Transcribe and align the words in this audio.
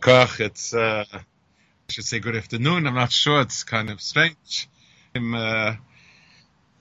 Koch, 0.00 0.40
it's, 0.40 0.74
uh, 0.74 1.04
I 1.12 1.20
should 1.88 2.04
say 2.04 2.18
good 2.18 2.34
afternoon. 2.34 2.88
I'm 2.88 2.94
not 2.96 3.12
sure. 3.12 3.40
It's 3.40 3.62
kind 3.62 3.88
of 3.88 4.00
strange. 4.00 4.68
Uh, 5.14 5.76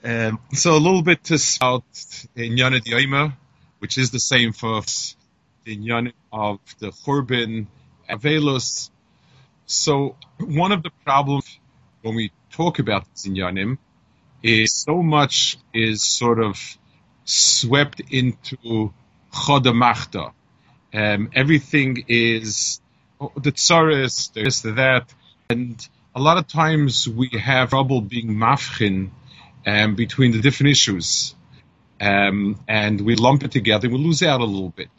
um, 0.03 0.39
so 0.53 0.75
a 0.75 0.81
little 0.81 1.03
bit 1.03 1.23
about 1.23 1.59
in 2.35 2.55
Yonad 2.55 2.85
Yoima, 2.85 3.33
which 3.77 3.99
is 3.99 4.09
the 4.09 4.19
same 4.19 4.53
for 4.53 4.77
us, 4.77 5.15
in 5.67 5.83
Yonad 5.83 6.13
of 6.31 6.61
the 6.79 6.89
Churban 6.89 7.67
Avelos. 8.09 8.89
So 9.67 10.15
one 10.39 10.71
of 10.71 10.81
the 10.81 10.89
problems 11.05 11.59
when 12.01 12.15
we 12.15 12.31
talk 12.49 12.79
about 12.79 13.05
this 13.11 13.27
Yonim 13.35 13.77
is 14.41 14.73
so 14.73 15.03
much 15.03 15.59
is 15.75 16.01
sort 16.01 16.39
of 16.39 16.59
swept 17.23 18.01
into 18.09 18.91
Chodamachta 19.31 20.33
um, 20.93 21.29
everything 21.33 22.05
is 22.07 22.81
oh, 23.19 23.31
the 23.35 23.51
tsaris, 23.51 24.31
there's 24.33 24.61
the 24.61 24.73
that, 24.73 25.13
and 25.49 25.87
a 26.15 26.21
lot 26.21 26.37
of 26.37 26.47
times 26.47 27.07
we 27.07 27.29
have 27.29 27.69
trouble 27.69 28.01
being 28.01 28.29
mafchin 28.35 29.09
um, 29.65 29.95
between 29.95 30.31
the 30.31 30.41
different 30.41 30.71
issues, 30.71 31.35
um, 31.99 32.59
and 32.67 33.01
we 33.01 33.15
lump 33.15 33.43
it 33.43 33.51
together. 33.51 33.89
We 33.89 33.97
lose 33.97 34.21
out 34.21 34.41
a 34.41 34.45
little 34.45 34.69
bit. 34.69 34.89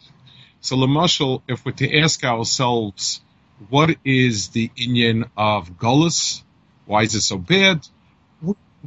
So, 0.60 0.76
Lamashal, 0.76 1.42
if 1.46 1.64
we're 1.64 1.72
to 1.72 1.98
ask 2.00 2.24
ourselves, 2.24 3.20
what 3.68 3.96
is 4.04 4.48
the 4.48 4.70
Indian 4.76 5.26
of 5.36 5.78
Gullus? 5.78 6.42
Why 6.86 7.02
is 7.02 7.14
it 7.14 7.20
so 7.20 7.38
bad? 7.38 7.86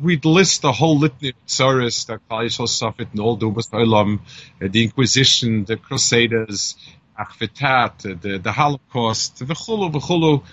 We'd 0.01 0.25
list 0.25 0.61
the 0.61 0.71
whole 0.71 0.99
litany 0.99 1.29
of 1.29 1.45
tsaris 1.47 2.05
that 2.07 2.27
Kalishal 2.29 2.67
suffered 2.67 3.07
in 3.13 3.19
all 3.19 3.35
the 3.35 3.47
Dumas 3.47 3.67
the 3.69 4.83
Inquisition, 4.83 5.65
the 5.65 5.77
Crusaders, 5.77 6.75
Achvetat, 7.19 8.21
the, 8.21 8.37
the 8.37 8.51
Holocaust, 8.51 9.39
the 9.39 9.53
Chulu, 9.53 9.91
the 9.91 9.99
Chulu. 9.99 10.43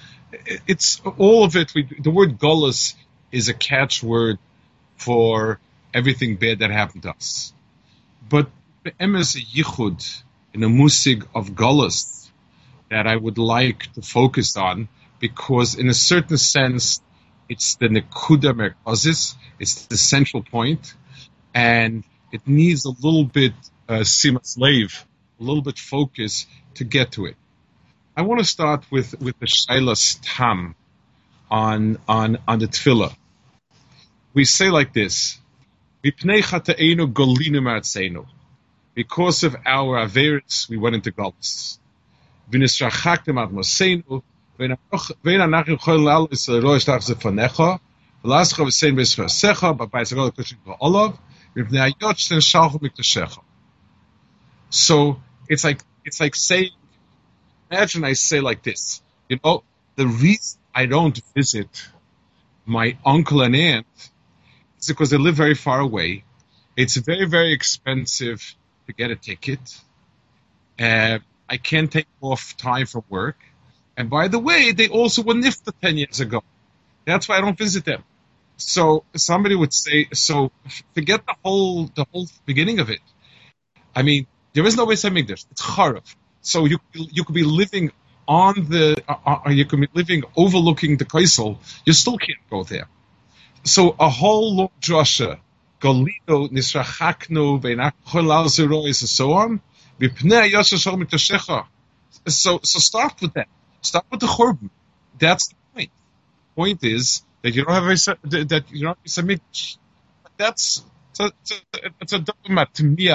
It's 0.66 1.00
all 1.18 1.44
of 1.44 1.56
it. 1.56 1.74
We, 1.74 1.82
the 1.82 2.10
word 2.10 2.38
Golas 2.38 2.94
is 3.30 3.48
a 3.48 3.54
catchword 3.54 4.38
for 4.96 5.60
everything 5.92 6.36
bad 6.36 6.60
that 6.60 6.70
happened 6.70 7.02
to 7.02 7.10
us. 7.10 7.52
But 8.28 8.48
emes 8.98 9.36
yichud 9.36 10.22
in 10.54 10.62
a 10.62 10.68
musig 10.68 11.26
of 11.34 11.50
Golas 11.50 12.30
that 12.90 13.06
I 13.06 13.16
would 13.16 13.38
like 13.38 13.92
to 13.94 14.02
focus 14.02 14.56
on 14.56 14.88
because 15.20 15.74
in 15.74 15.88
a 15.88 15.94
certain 15.94 16.38
sense 16.38 17.00
it's 17.48 17.76
the 17.76 17.88
nekuda 17.88 18.52
merkazis, 18.52 19.34
it's 19.58 19.86
the 19.86 19.96
central 19.96 20.42
point, 20.42 20.94
and 21.54 22.04
it 22.32 22.46
needs 22.46 22.84
a 22.84 22.90
little 22.90 23.24
bit 23.24 23.52
uh, 23.88 24.04
slave 24.04 25.04
a 25.40 25.42
little 25.42 25.62
bit 25.62 25.78
focus 25.78 26.46
to 26.74 26.84
get 26.84 27.12
to 27.12 27.26
it. 27.26 27.36
I 28.16 28.22
want 28.22 28.40
to 28.40 28.44
start 28.44 28.84
with, 28.90 29.20
with 29.20 29.38
the 29.38 29.46
Shailas 29.46 30.18
Tam 30.22 30.74
on, 31.50 31.98
on, 32.08 32.38
on 32.46 32.58
the 32.60 32.66
Tefillah. 32.66 33.14
We 34.32 34.44
say 34.44 34.70
like 34.70 34.92
this, 34.92 35.38
because 36.02 36.24
of 39.42 39.56
our 39.66 40.06
Averis, 40.06 40.68
we 40.68 40.76
went 40.76 40.94
into 40.94 41.10
Galus. 41.12 41.78
So 54.70 55.20
it's 55.48 55.64
like 55.64 55.80
it's 56.04 56.20
like 56.20 56.34
saying, 56.34 56.70
imagine 57.70 58.04
I 58.04 58.12
say 58.12 58.40
like 58.40 58.62
this, 58.62 59.02
you 59.28 59.38
know, 59.44 59.62
the 59.96 60.06
reason 60.06 60.60
I 60.74 60.86
don't 60.86 61.20
visit 61.34 61.88
my 62.64 62.96
uncle 63.04 63.42
and 63.42 63.54
aunt 63.54 63.86
is 64.78 64.86
because 64.86 65.10
they 65.10 65.18
live 65.18 65.34
very 65.34 65.54
far 65.54 65.80
away. 65.80 66.24
It's 66.76 66.96
very 66.96 67.26
very 67.26 67.52
expensive 67.52 68.54
to 68.86 68.92
get 68.92 69.10
a 69.10 69.16
ticket. 69.16 69.80
Uh, 70.78 71.18
I 71.48 71.56
can't 71.56 71.90
take 71.90 72.06
off 72.20 72.56
time 72.56 72.86
from 72.86 73.04
work. 73.08 73.38
And 73.96 74.10
by 74.10 74.28
the 74.28 74.38
way, 74.38 74.72
they 74.72 74.88
also 74.88 75.22
were 75.22 75.34
NIFTA 75.34 75.72
10 75.82 75.96
years 75.98 76.20
ago. 76.20 76.42
That's 77.06 77.28
why 77.28 77.38
I 77.38 77.40
don't 77.40 77.58
visit 77.58 77.84
them. 77.84 78.02
So 78.56 79.04
somebody 79.14 79.54
would 79.54 79.72
say, 79.72 80.08
so 80.12 80.52
forget 80.94 81.26
the 81.26 81.34
whole, 81.44 81.86
the 81.86 82.06
whole 82.12 82.26
beginning 82.46 82.78
of 82.80 82.90
it. 82.90 83.00
I 83.94 84.02
mean, 84.02 84.26
there 84.54 84.66
is 84.66 84.76
no 84.76 84.84
way 84.84 84.94
Beis 84.94 85.08
Hamikdash. 85.08 85.46
It's 85.50 85.62
Charav. 85.62 86.04
So 86.40 86.64
you 86.66 86.78
you 86.92 87.24
could 87.24 87.34
be 87.34 87.44
living 87.44 87.90
on 88.28 88.54
the 88.68 89.02
uh, 89.08 89.38
uh, 89.46 89.50
you 89.50 89.64
could 89.64 89.80
be 89.80 89.88
living 89.94 90.22
overlooking 90.36 90.96
the 90.96 91.04
Kaisel. 91.04 91.58
You 91.86 91.92
still 91.92 92.18
can't 92.18 92.38
go 92.50 92.64
there. 92.64 92.88
So 93.64 93.96
a 93.98 94.08
whole 94.08 94.56
long 94.56 94.70
drasha, 94.80 95.38
Galido 95.80 96.50
nisrachaknu 96.50 97.60
beinachol 97.62 98.30
and 98.86 98.96
so 98.96 99.32
on. 99.32 99.60
So 102.28 102.60
so 102.62 102.78
start 102.78 103.20
with 103.20 103.34
that. 103.34 103.48
Start 103.84 104.06
with 104.10 104.20
the 104.20 104.26
churban. 104.26 104.70
That's 105.18 105.48
the 105.48 105.54
point. 105.74 105.90
Point 106.56 106.84
is 106.84 107.22
that 107.42 107.54
you 107.54 107.64
don't 107.64 107.74
have 107.74 107.84
a 107.84 108.28
that 108.46 108.64
you 108.70 108.86
don't 108.86 108.98
have 108.98 109.04
a 109.04 109.40
That's 110.36 110.82
it's 111.10 111.20
a, 111.20 111.32
it's 112.00 112.12
a, 112.12 112.16
it's 112.18 112.74
to 112.74 112.84
me 112.84 113.10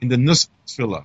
in 0.00 0.08
the 0.08 0.16
nus 0.16 0.48
tefillah. 0.66 1.04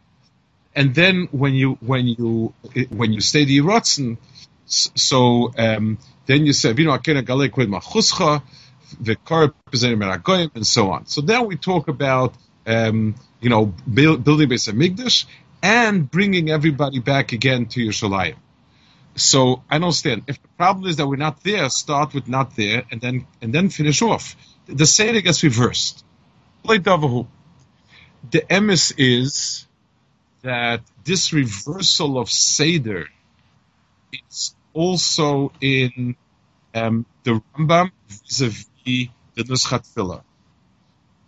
And 0.76 0.94
then 0.94 1.30
when 1.32 1.54
you 1.54 1.78
when 1.82 2.08
you 2.08 2.54
when 2.90 3.14
you 3.14 3.22
say 3.22 3.46
the 3.46 3.60
Yiratzen, 3.60 4.18
so 4.66 5.54
um, 5.58 5.98
then 6.26 6.46
you 6.46 6.54
say 6.54 6.74
know 6.86 6.98
akena 6.98 7.24
galek 7.24 7.56
with 7.56 7.70
machuscha, 7.70 8.42
meragoyim, 9.96 10.52
and 10.56 10.68
so 10.68 10.92
on. 10.92 11.06
So 11.06 11.22
then 11.22 11.46
we 11.46 11.56
talk 11.56 11.88
about 11.88 12.34
um, 12.66 13.16
you 13.40 13.50
know 13.50 13.68
build, 13.68 14.24
building 14.24 14.50
base 14.50 14.68
of 14.68 14.76
Migdash 14.76 15.26
and 15.64 16.10
bringing 16.10 16.50
everybody 16.50 17.00
back 17.00 17.32
again 17.32 17.68
to 17.68 17.80
Yerushalayim. 17.80 18.36
So 19.16 19.64
I 19.70 19.76
understand. 19.76 20.24
If 20.28 20.42
the 20.42 20.48
problem 20.50 20.90
is 20.90 20.98
that 20.98 21.08
we're 21.08 21.16
not 21.16 21.44
there, 21.44 21.70
start 21.70 22.14
with 22.14 22.28
not 22.28 22.56
there, 22.56 22.84
and 22.92 23.00
then 23.00 23.28
and 23.42 23.54
then 23.54 23.70
finish 23.70 24.02
off. 24.02 24.36
The 24.68 24.86
saying 24.86 25.22
gets 25.24 25.44
reversed. 25.44 26.04
Play 26.64 26.80
Davahu 26.80 27.28
the 28.32 28.42
emes 28.42 28.94
is 28.98 29.68
that 30.42 30.82
this 31.04 31.34
reversal 31.34 32.18
of 32.20 32.30
Seder 32.30 33.08
is 34.12 34.56
also 34.74 35.52
in 35.62 36.16
um, 36.74 37.06
the 37.24 37.42
Rambam 37.58 37.92
vis-a-vis 38.08 38.66
the 38.86 39.44
Nuschat 39.44 39.86
Filah. 39.94 40.24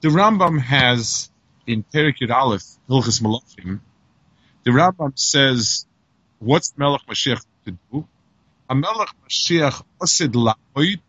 The 0.02 0.09
Rambam 0.09 0.59
has 0.59 1.30
in 1.66 1.84
Perik 1.84 2.20
Yud 2.22 2.34
Aleph, 2.34 2.64
Hilchas 2.90 3.22
Malachim, 3.22 3.80
the 4.64 4.72
Rambam 4.72 5.18
says, 5.18 5.86
what's 6.40 6.78
Melech 6.78 7.02
Mashiach 7.09 7.44
to 7.67 7.78
do? 7.91 8.07
Mashiach 8.69 9.83
osid 10.02 10.34
la'oid 10.34 11.02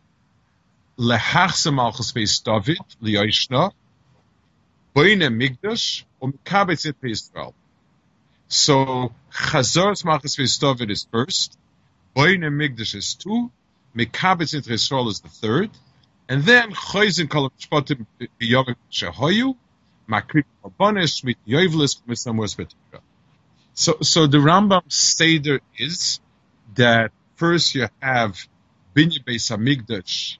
beis 2.12 2.42
David, 2.42 2.78
Boine 4.94 5.28
Migdash 5.30 6.04
Israel. 7.04 7.54
So 8.48 9.12
Chazor's 9.32 10.04
Malchus 10.04 10.58
David 10.58 10.90
is 10.90 11.06
first, 11.10 11.56
Boine 12.16 12.50
Migdash 12.50 12.94
is 12.94 13.14
two, 13.14 13.50
Mikabetz 13.96 14.54
it 14.54 14.68
Israel 14.68 15.08
is 15.08 15.20
the 15.20 15.28
third, 15.28 15.70
and 16.28 16.42
then 16.42 16.72
Choizin 16.72 17.28
Kol 17.30 17.50
Shpotim 17.58 18.06
Biyovim 18.40 18.76
Shehoyu, 18.90 19.56
Makrik 20.08 20.44
Rabbanis, 20.64 21.22
Mit 21.24 21.36
Yoivlis, 21.46 22.02
Misamos 22.08 22.56
Betura. 22.56 23.00
So, 23.74 23.98
so 24.02 24.26
the 24.26 24.38
Rambam 24.38 24.90
Seder 24.90 25.60
is 25.76 26.20
that 26.74 27.12
first 27.36 27.74
you 27.74 27.88
have 28.00 28.36
Binya 28.94 29.24
Beis 29.24 29.50
Hamikdash, 29.50 30.38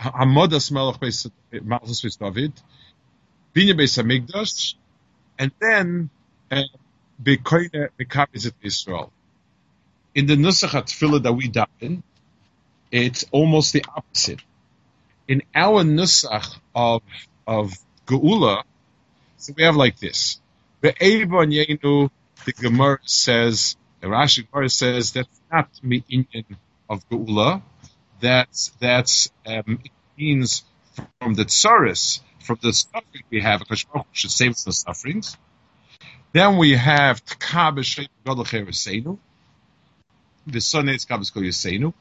Hamodas 0.00 0.70
Melech 0.70 1.00
Beis 1.00 1.30
David, 2.18 2.52
Binya 3.54 3.74
Beis 3.74 3.96
Hamikdash, 3.96 4.74
and 5.38 5.52
then 5.60 6.10
uh, 6.50 6.62
Bekoine 7.22 7.88
Mekabizet 7.98 8.52
Israel. 8.62 9.12
In 10.14 10.26
the 10.26 10.34
Nusach 10.34 10.70
HaTfilah 10.70 11.22
that 11.22 11.32
we 11.32 11.48
daven, 11.48 12.02
it's 12.90 13.24
almost 13.32 13.72
the 13.72 13.84
opposite. 13.94 14.40
In 15.28 15.42
our 15.54 15.82
Nusach 15.82 16.58
of, 16.74 17.02
of 17.46 17.74
Geula, 18.06 18.62
so 19.38 19.52
we 19.56 19.64
have 19.64 19.76
like 19.76 19.98
this. 19.98 20.40
Yenu, 20.82 22.10
the 22.44 22.52
Gemara 22.52 22.98
says, 23.04 23.76
the 24.06 24.12
Rashi 24.12 24.48
Gemara 24.48 24.68
says, 24.68 25.12
that's 25.12 25.40
not 25.50 25.68
me'inyan 25.82 26.56
of 26.88 27.08
Geula. 27.08 27.60
That's, 28.20 28.70
that's, 28.78 29.30
um, 29.44 29.80
it 29.84 29.90
means 30.16 30.62
from 31.20 31.34
the 31.34 31.44
tsaris, 31.44 32.20
from 32.38 32.58
the 32.62 32.72
suffering 32.72 33.24
we 33.30 33.40
have, 33.40 33.58
because 33.60 33.82
Baruch 33.82 34.06
should 34.12 34.30
save 34.30 34.52
us 34.52 34.62
the 34.62 34.72
sufferings. 34.72 35.36
Then 36.32 36.56
we 36.56 36.76
have 36.76 37.24
Tkab 37.24 37.82
Shem 37.84 38.06
Godel 38.24 39.18
The 40.46 40.60
son 40.60 40.88
is 40.88 41.04
Tkab 41.04 41.20
Yisenu. 41.22 41.92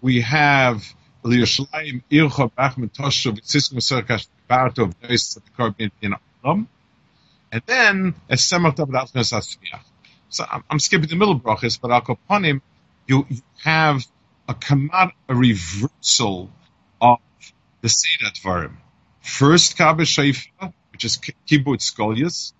We 0.00 0.22
have 0.22 0.82
Liyashlayim 1.24 2.02
Ircha 2.10 2.54
Bachman 2.54 2.88
Toshu 2.88 3.32
V'tziskum 3.32 3.80
Serkash 3.80 4.28
Barto 4.48 4.86
V'nois 4.86 5.38
Tzadikor 5.58 5.90
in 6.00 6.14
Adam. 6.42 6.68
And 7.52 7.62
then 7.66 8.14
a 8.30 8.36
Semach 8.36 8.76
Tav 8.76 8.88
Dalchnas 8.88 9.34
Asfiach. 9.34 9.91
So 10.32 10.44
I'm, 10.50 10.64
I'm, 10.70 10.78
skipping 10.78 11.08
the 11.08 11.16
middle 11.16 11.38
brachas, 11.38 11.78
but 11.80 11.90
upon 12.08 12.44
him. 12.44 12.62
You, 13.06 13.26
you 13.28 13.42
have 13.62 14.04
a 14.48 14.54
command, 14.54 15.12
a 15.28 15.34
reversal 15.34 16.50
of 17.00 17.18
the 17.82 17.88
Seder 17.88 18.30
Dvarim. 18.30 18.76
First 19.20 19.76
Kabbah 19.76 20.00
Shaifa, 20.00 20.72
which 20.90 21.04
is 21.04 21.18
Kibbutz 21.18 21.94
Galuyos, 21.94 22.54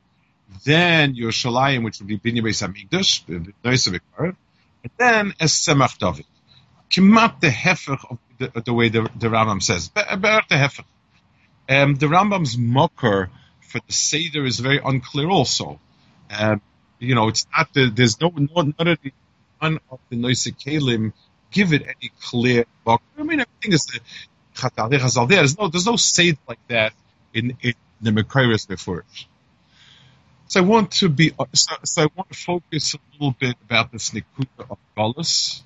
then 0.64 1.14
your 1.14 1.30
Yerushalayim, 1.30 1.82
which 1.82 1.98
would 1.98 2.08
be 2.08 2.19
Binyan 2.19 2.42
Beis 2.42 2.62
Hamikdash, 2.62 3.26
and 3.28 4.90
then 4.98 5.32
Es 5.40 5.66
Semach 5.66 5.96
David. 5.96 6.26
Kimat 6.90 7.40
the 7.40 7.48
Hefech 7.48 8.04
of 8.10 8.19
the, 8.38 8.60
the 8.60 8.74
way 8.74 8.90
the, 8.90 9.08
the 9.19 9.28
Rambam 9.28 9.62
says. 9.62 9.90
About 9.96 10.48
the 10.50 10.56
Hefech. 10.56 10.84
Um, 11.70 11.94
the 11.94 12.06
Rambam's 12.06 12.58
mocker 12.58 13.30
for 13.62 13.80
the 13.86 13.92
Seder 13.92 14.44
is 14.44 14.58
very 14.60 14.78
unclear 14.84 15.30
also. 15.30 15.80
Um, 16.30 16.60
you 17.02 17.14
know, 17.14 17.28
it's 17.28 17.46
not 17.56 17.72
the, 17.75 17.90
there's 17.90 18.20
no, 18.20 18.32
no 18.34 18.72
none 18.78 18.88
of 18.88 18.99
the 19.02 19.12
none 19.60 19.78
of 19.90 19.99
the 20.08 20.16
Kalim 20.16 21.12
give 21.50 21.72
it 21.72 21.82
any 21.82 22.12
clear. 22.20 22.64
I 22.87 22.99
mean, 23.19 23.40
everything 23.40 23.72
is 23.72 23.84
the 23.87 24.00
Chatal 24.54 24.88
there. 24.88 25.38
There's 25.38 25.58
no, 25.58 25.69
there's 25.69 25.87
no 25.87 25.96
Seder 25.96 26.38
like 26.49 26.66
that 26.69 26.93
in, 27.34 27.56
in 27.62 27.75
the 28.00 28.10
Mekairis 28.10 28.66
before. 28.66 29.04
So 30.49 30.60
I 30.60 30.64
want 30.64 30.93
to 30.93 31.08
be, 31.08 31.32
so, 31.54 31.75
so, 31.84 32.02
I 32.02 32.08
want 32.14 32.31
to 32.31 32.38
focus 32.38 32.94
a 32.94 32.99
little 33.14 33.34
bit 33.38 33.56
about 33.64 33.90
this 33.93 34.10
Nikuta 34.10 34.70
of 34.70 34.78
Golis 34.96 35.62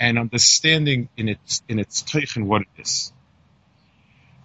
and 0.00 0.18
understanding 0.18 1.08
in 1.16 1.28
its, 1.28 1.62
in 1.68 1.78
its 1.78 2.02
Teichen 2.02 2.44
what 2.44 2.62
it 2.62 2.82
is. 2.82 3.12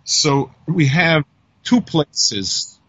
So 0.03 0.51
we 0.67 0.87
have 0.87 1.23
two 1.63 1.81
places 1.81 2.79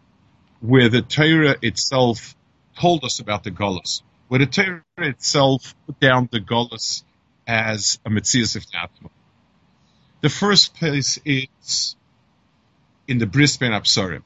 where 0.61 0.89
the 0.89 1.01
Torah 1.01 1.55
itself 1.61 2.34
told 2.79 3.03
us 3.03 3.19
about 3.19 3.43
the 3.43 3.51
Golis, 3.51 4.01
where 4.27 4.39
the 4.39 4.45
Torah 4.45 4.83
itself 4.97 5.75
put 5.85 5.99
down 5.99 6.29
the 6.31 6.39
Golis 6.39 7.03
as 7.47 7.99
a 8.05 8.09
Metzias 8.09 8.55
of 8.55 8.65
Atma. 8.73 9.09
The 10.21 10.29
first 10.29 10.75
place 10.75 11.19
is 11.23 11.95
in 13.07 13.17
the 13.19 13.25
Bris 13.25 13.57
Bein 13.57 13.71
HaBesarim. 13.71 14.23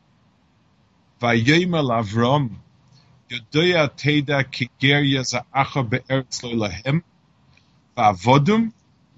Vayemel 1.21 1.91
Avram, 1.91 2.51
Yodoya 3.29 3.91
Teda 3.91 4.43
Kigeria 4.43 5.21
Za'acha 5.21 5.89
Be'eretz 5.89 6.43
Lo 6.43 6.53
Lahem, 6.67 7.03
Va'avodum, 7.97 8.71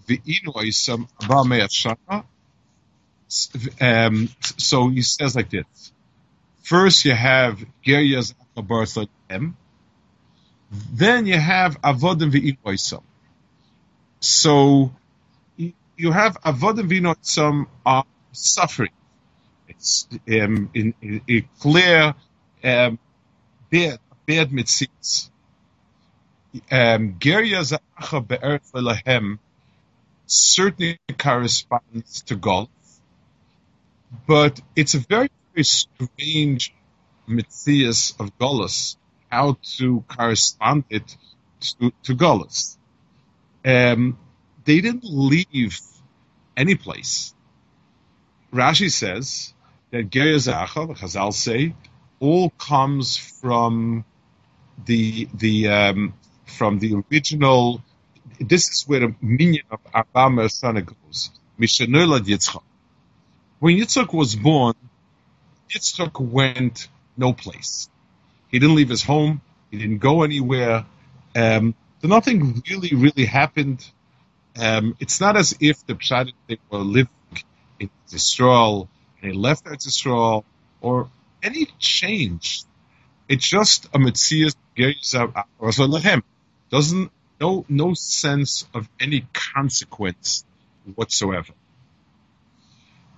V'inu 0.08 0.56
Oisam 0.56 1.08
Abba 1.22 1.46
Me'at 1.46 1.70
Shana. 1.70 2.24
Um, 3.80 4.30
so 4.58 4.90
he 4.90 5.04
says 5.04 5.36
like 5.36 5.50
this. 5.52 5.94
First 6.64 7.06
you 7.06 7.14
have 7.14 7.64
Geria 7.86 8.20
Za'acha 8.20 9.08
Lahem, 9.32 9.54
then 10.94 11.26
you 11.26 11.38
have 11.38 11.82
Avodim 11.82 12.32
V'inu 12.32 12.58
Oisam. 12.66 13.04
So 14.20 14.92
you 15.58 16.12
have 16.12 16.42
Avodim 16.42 16.90
V'inu 16.90 17.16
Oisam 17.16 17.68
are 17.86 18.06
suffering 18.32 18.92
it's 19.82 20.08
um, 20.30 20.70
in, 20.74 20.94
in, 21.02 21.22
in 21.28 21.46
clear 21.60 22.14
um, 22.64 23.00
bad 23.72 24.00
bad 24.28 24.52
mitzvahs. 24.52 25.30
Um, 26.70 27.18
certainly 30.26 31.00
corresponds 31.18 32.22
to 32.24 32.36
golf, 32.36 32.70
but 34.28 34.62
it's 34.76 34.94
a 34.94 35.00
very 35.00 35.30
very 35.54 35.64
strange 35.64 36.74
mitzvahs 37.28 38.20
of 38.20 38.38
Golas, 38.38 38.98
how 39.32 39.58
to 39.78 40.04
correspond 40.08 40.84
it 40.90 41.16
to, 41.62 41.92
to. 42.04 42.48
Um, 43.66 44.18
they 44.66 44.82
didn't 44.82 45.06
leave 45.06 45.80
any 46.58 46.76
place. 46.76 47.34
Rashi 48.54 48.92
says 48.92 49.54
that 49.92 50.10
Ger 50.10 50.36
Zacha, 50.36 50.88
the 50.88 50.94
Chazal 50.94 51.34
say, 51.34 51.74
all 52.20 52.50
comes 52.52 53.18
from 53.18 54.04
the 54.86 55.28
the 55.34 55.68
um, 55.70 56.14
from 56.46 56.80
the 56.80 57.04
original. 57.12 57.82
This 58.40 58.70
is 58.70 58.88
where 58.88 59.02
the 59.02 59.16
minion 59.22 59.66
of 59.72 59.80
Abba 59.94 60.50
Sana 60.50 60.82
goes. 60.82 61.32
Mishanula 61.60 62.20
Yitzchak. 62.20 62.64
When 63.60 63.78
Yitzchak 63.78 64.14
was 64.14 64.36
born, 64.36 64.74
Yitzchak 65.70 66.20
went 66.20 66.88
no 67.16 67.34
place. 67.34 67.91
He 68.52 68.60
didn't 68.60 68.76
leave 68.76 68.90
his 68.90 69.04
home. 69.04 69.42
He 69.70 69.78
didn't 69.78 70.00
go 70.00 70.24
anywhere. 70.24 70.86
Um, 71.36 71.76
nothing 72.04 72.62
really, 72.70 72.96
really 72.96 73.26
happened. 73.26 73.86
Um, 74.60 74.96
it's 75.00 75.22
not 75.22 75.38
as 75.38 75.56
if 75.62 75.86
the 75.86 75.96
Pshat 75.96 76.32
they 76.48 76.58
were 76.70 76.80
living 76.80 77.10
in 77.80 77.90
Israel 78.12 78.90
and 79.22 79.32
he 79.32 79.38
left 79.38 79.66
Eretz 79.66 79.88
Yisrael, 79.88 80.44
or 80.82 81.10
any 81.44 81.68
change. 81.80 82.64
It's 83.30 83.48
just 83.48 83.86
a 83.94 84.00
Metzias 84.00 84.56
him. 84.76 86.24
Doesn't 86.70 87.12
no 87.40 87.66
no 87.70 87.94
sense 87.94 88.66
of 88.74 88.90
any 89.00 89.28
consequence 89.34 90.44
whatsoever. 90.96 91.54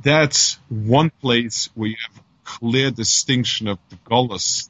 That's 0.01 0.60
one 0.69 1.10
place 1.10 1.69
where 1.75 1.89
you 1.89 1.96
have 2.08 2.24
clear 2.43 2.91
distinction 2.91 3.67
of 3.67 3.79
the 3.89 3.96
golus 3.96 4.69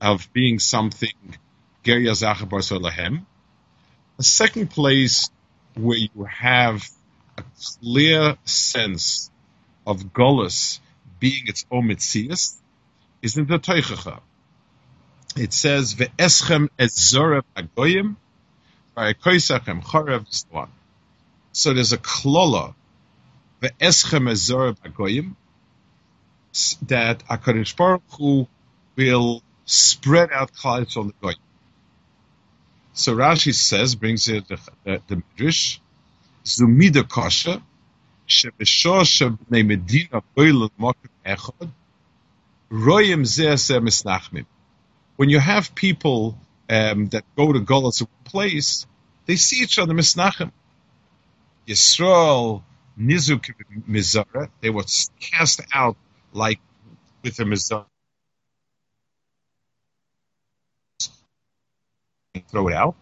of 0.00 0.32
being 0.32 0.58
something 0.58 1.14
A 1.86 3.22
second 4.20 4.70
place 4.70 5.30
where 5.74 5.98
you 5.98 6.24
have 6.24 6.88
a 7.38 7.42
clear 7.82 8.36
sense 8.44 9.30
of 9.86 10.12
Golas 10.12 10.80
being 11.18 11.46
its 11.46 11.66
own 11.70 11.88
mitzias 11.88 12.56
is 13.22 13.36
in 13.36 13.46
the 13.46 13.58
Tochacha. 13.58 14.20
It 15.36 15.52
says, 15.52 15.94
Ve'eschem 15.94 16.68
et 16.78 16.90
zorev 16.90 17.44
agoyim, 17.56 18.16
va'ekoisachem 18.96 19.82
chorev 19.82 20.44
one. 20.50 20.70
So 21.52 21.72
there's 21.74 21.92
a 21.92 21.98
klola, 21.98 22.74
Ve'eschem 23.62 24.28
et 24.30 24.36
zorev 24.36 24.76
agoyim, 24.80 25.36
that 26.88 27.24
HaKadosh 27.26 27.76
Baruch 27.76 28.02
Hu 28.18 28.48
will 28.96 29.42
spread 29.70 30.32
out 30.32 30.52
clouds 30.52 30.96
on 30.96 31.08
the 31.08 31.14
goyim. 31.20 31.38
So 32.92 33.14
Rashi 33.14 33.54
says, 33.54 33.94
brings 33.94 34.28
it 34.28 34.48
the, 34.48 34.58
the, 34.84 35.22
Mish 35.38 35.80
Zmidkoshe 36.44 37.62
shepeshoshem 38.28 39.38
in 39.52 39.66
Medina 39.66 40.22
by 40.34 40.44
the 40.44 40.70
Midrash, 40.78 41.00
Zumida 41.24 41.70
kosher, 44.28 44.82
when 45.16 45.28
you 45.28 45.38
have 45.38 45.74
people 45.74 46.38
um, 46.68 47.06
that 47.08 47.24
go 47.36 47.52
to 47.52 47.60
Golas 47.60 48.06
place, 48.24 48.86
they 49.26 49.36
see 49.36 49.62
each 49.62 49.78
other 49.78 49.94
misnachim. 49.94 50.50
Yisrael, 51.66 52.62
Nizuk 52.98 53.52
Mizara, 53.88 54.48
they 54.60 54.70
were 54.70 54.84
cast 55.20 55.60
out 55.74 55.96
like 56.32 56.60
with 57.22 57.38
a 57.38 57.44
Mizara. 57.44 57.86
Throw 62.50 62.68
it 62.68 62.74
out. 62.74 62.94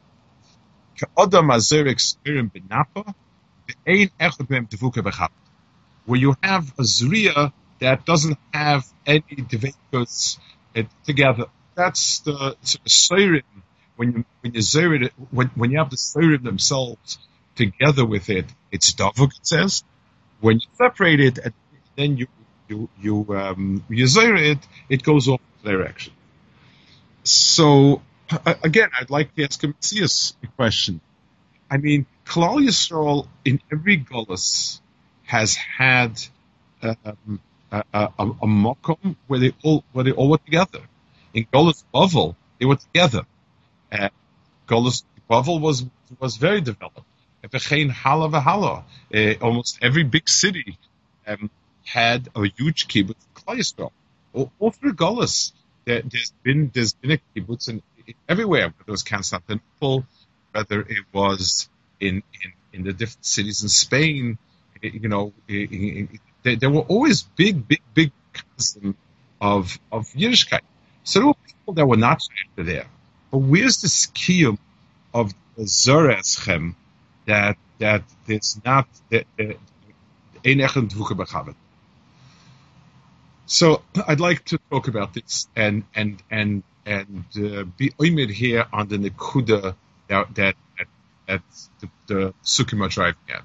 Where 6.07 6.21
you 6.21 6.35
have 6.43 6.69
a 6.79 6.83
Zriya 6.83 7.53
that 7.81 8.05
doesn't 8.07 8.39
have 8.53 8.87
any 9.07 9.21
Devekus 9.21 10.39
together. 11.05 11.47
That's 11.75 12.21
the 12.21 12.57
Siren 12.87 13.43
when 13.99 14.13
you 14.13 14.25
when 14.41 14.55
you 14.55 14.63
zero 14.63 14.95
it, 15.03 15.13
when 15.31 15.49
when 15.57 15.73
you 15.73 15.79
have 15.79 15.91
the 15.91 15.97
Surim 15.97 16.45
themselves 16.45 17.19
together 17.57 18.07
with 18.07 18.31
it, 18.31 18.47
it's 18.71 18.93
Davuk. 18.95 19.33
It 19.37 19.47
says 19.47 19.83
when 20.41 20.61
you 20.61 20.69
separate 20.77 21.21
it, 21.21 21.39
and 21.39 21.53
then 21.97 22.17
you 22.17 22.29
you 22.69 22.89
you 23.01 23.27
um, 23.37 23.85
you 23.89 24.07
it 24.89 25.03
goes 25.03 25.29
off 25.29 25.41
direction. 25.65 26.13
So 27.25 28.03
again, 28.63 28.91
I'd 28.99 29.11
like 29.11 29.35
to 29.35 29.45
ask 29.45 29.63
a 29.65 29.69
a 29.69 30.47
question. 30.57 31.01
I 31.71 31.77
mean, 31.77 32.07
Kalal 32.25 32.65
Yisrael 32.65 33.29
in 33.45 33.61
every 33.71 33.99
Gullus 33.99 34.81
has 35.25 35.55
had 35.55 36.21
um, 36.83 37.41
a, 37.71 37.83
a, 37.93 38.09
a 38.19 38.47
mokum 38.47 39.17
where 39.27 39.41
they 39.41 39.53
all 39.63 39.85
where 39.93 40.05
they 40.05 40.13
all 40.13 40.31
were 40.31 40.39
together. 40.39 40.81
In 41.35 41.45
Golas 41.53 41.85
Bavel, 41.95 42.35
they 42.59 42.67
were 42.67 42.77
together. 42.77 43.27
Uh, 43.93 44.09
Golas 44.67 45.05
Bavel 45.31 45.61
was 45.61 45.85
was 46.19 46.37
very 46.37 46.61
developed. 46.61 47.07
Uh, 49.15 49.35
almost 49.41 49.79
every 49.81 50.03
big 50.03 50.29
city 50.29 50.79
um, 51.27 51.51
had 51.85 52.29
a 52.35 52.43
huge 52.57 52.89
kibbutz 52.89 53.15
all, 54.33 54.53
all 54.59 54.71
through 54.71 54.95
Golas, 54.95 55.53
there, 55.85 56.03
has 56.03 56.33
been 56.43 56.71
there's 56.75 56.93
been 56.95 57.13
a 57.13 57.21
kibbutz 57.35 57.69
in, 57.69 57.83
everywhere. 58.29 58.69
Whether 58.69 58.89
it 58.89 58.91
was 58.91 59.03
Constantinople, 59.03 60.05
whether 60.53 60.81
it 60.81 61.05
was 61.13 61.69
in 62.01 62.23
in, 62.43 62.53
in 62.73 62.85
the 62.85 62.93
different 62.93 63.25
cities 63.25 63.63
in 63.63 63.69
Spain, 63.69 64.39
you 64.83 65.09
know, 65.09 65.33
there, 65.47 66.57
there 66.57 66.71
were 66.71 66.83
always 66.83 67.23
big, 67.23 67.67
big, 67.67 67.83
big 67.95 68.13
of 69.41 69.79
of 69.93 70.07
Yiddishkeit. 70.09 70.61
So 71.05 71.21
there 71.21 71.27
were 71.29 71.35
people 71.47 71.75
that 71.75 71.87
were 71.87 71.97
not 71.97 72.23
there. 72.57 72.87
But 73.31 73.39
where's 73.39 73.81
the 73.83 73.89
scheme 73.89 74.59
of 75.13 75.33
the 75.57 75.65
Zoreschem 75.65 76.75
that 77.27 77.57
that 77.79 78.03
it's 78.27 78.61
not 78.65 78.89
that 79.11 79.27
so 83.47 83.83
I'd 84.07 84.21
like 84.21 84.45
to 84.47 84.59
talk 84.71 84.89
about 84.89 85.15
this 85.15 85.49
and 85.57 85.85
and 85.95 86.23
and 86.31 86.63
and 86.89 87.25
uh, 87.37 87.65
be 87.77 87.91
oimid 87.91 88.31
here 88.31 88.65
on 88.73 88.89
the 88.89 88.97
nekuda 88.97 89.75
that 90.09 90.35
that 91.27 91.43
the, 91.81 91.89
the 92.07 92.35
Sukkim 92.43 92.83
are 92.85 92.89
driving 92.89 93.29
at. 93.29 93.45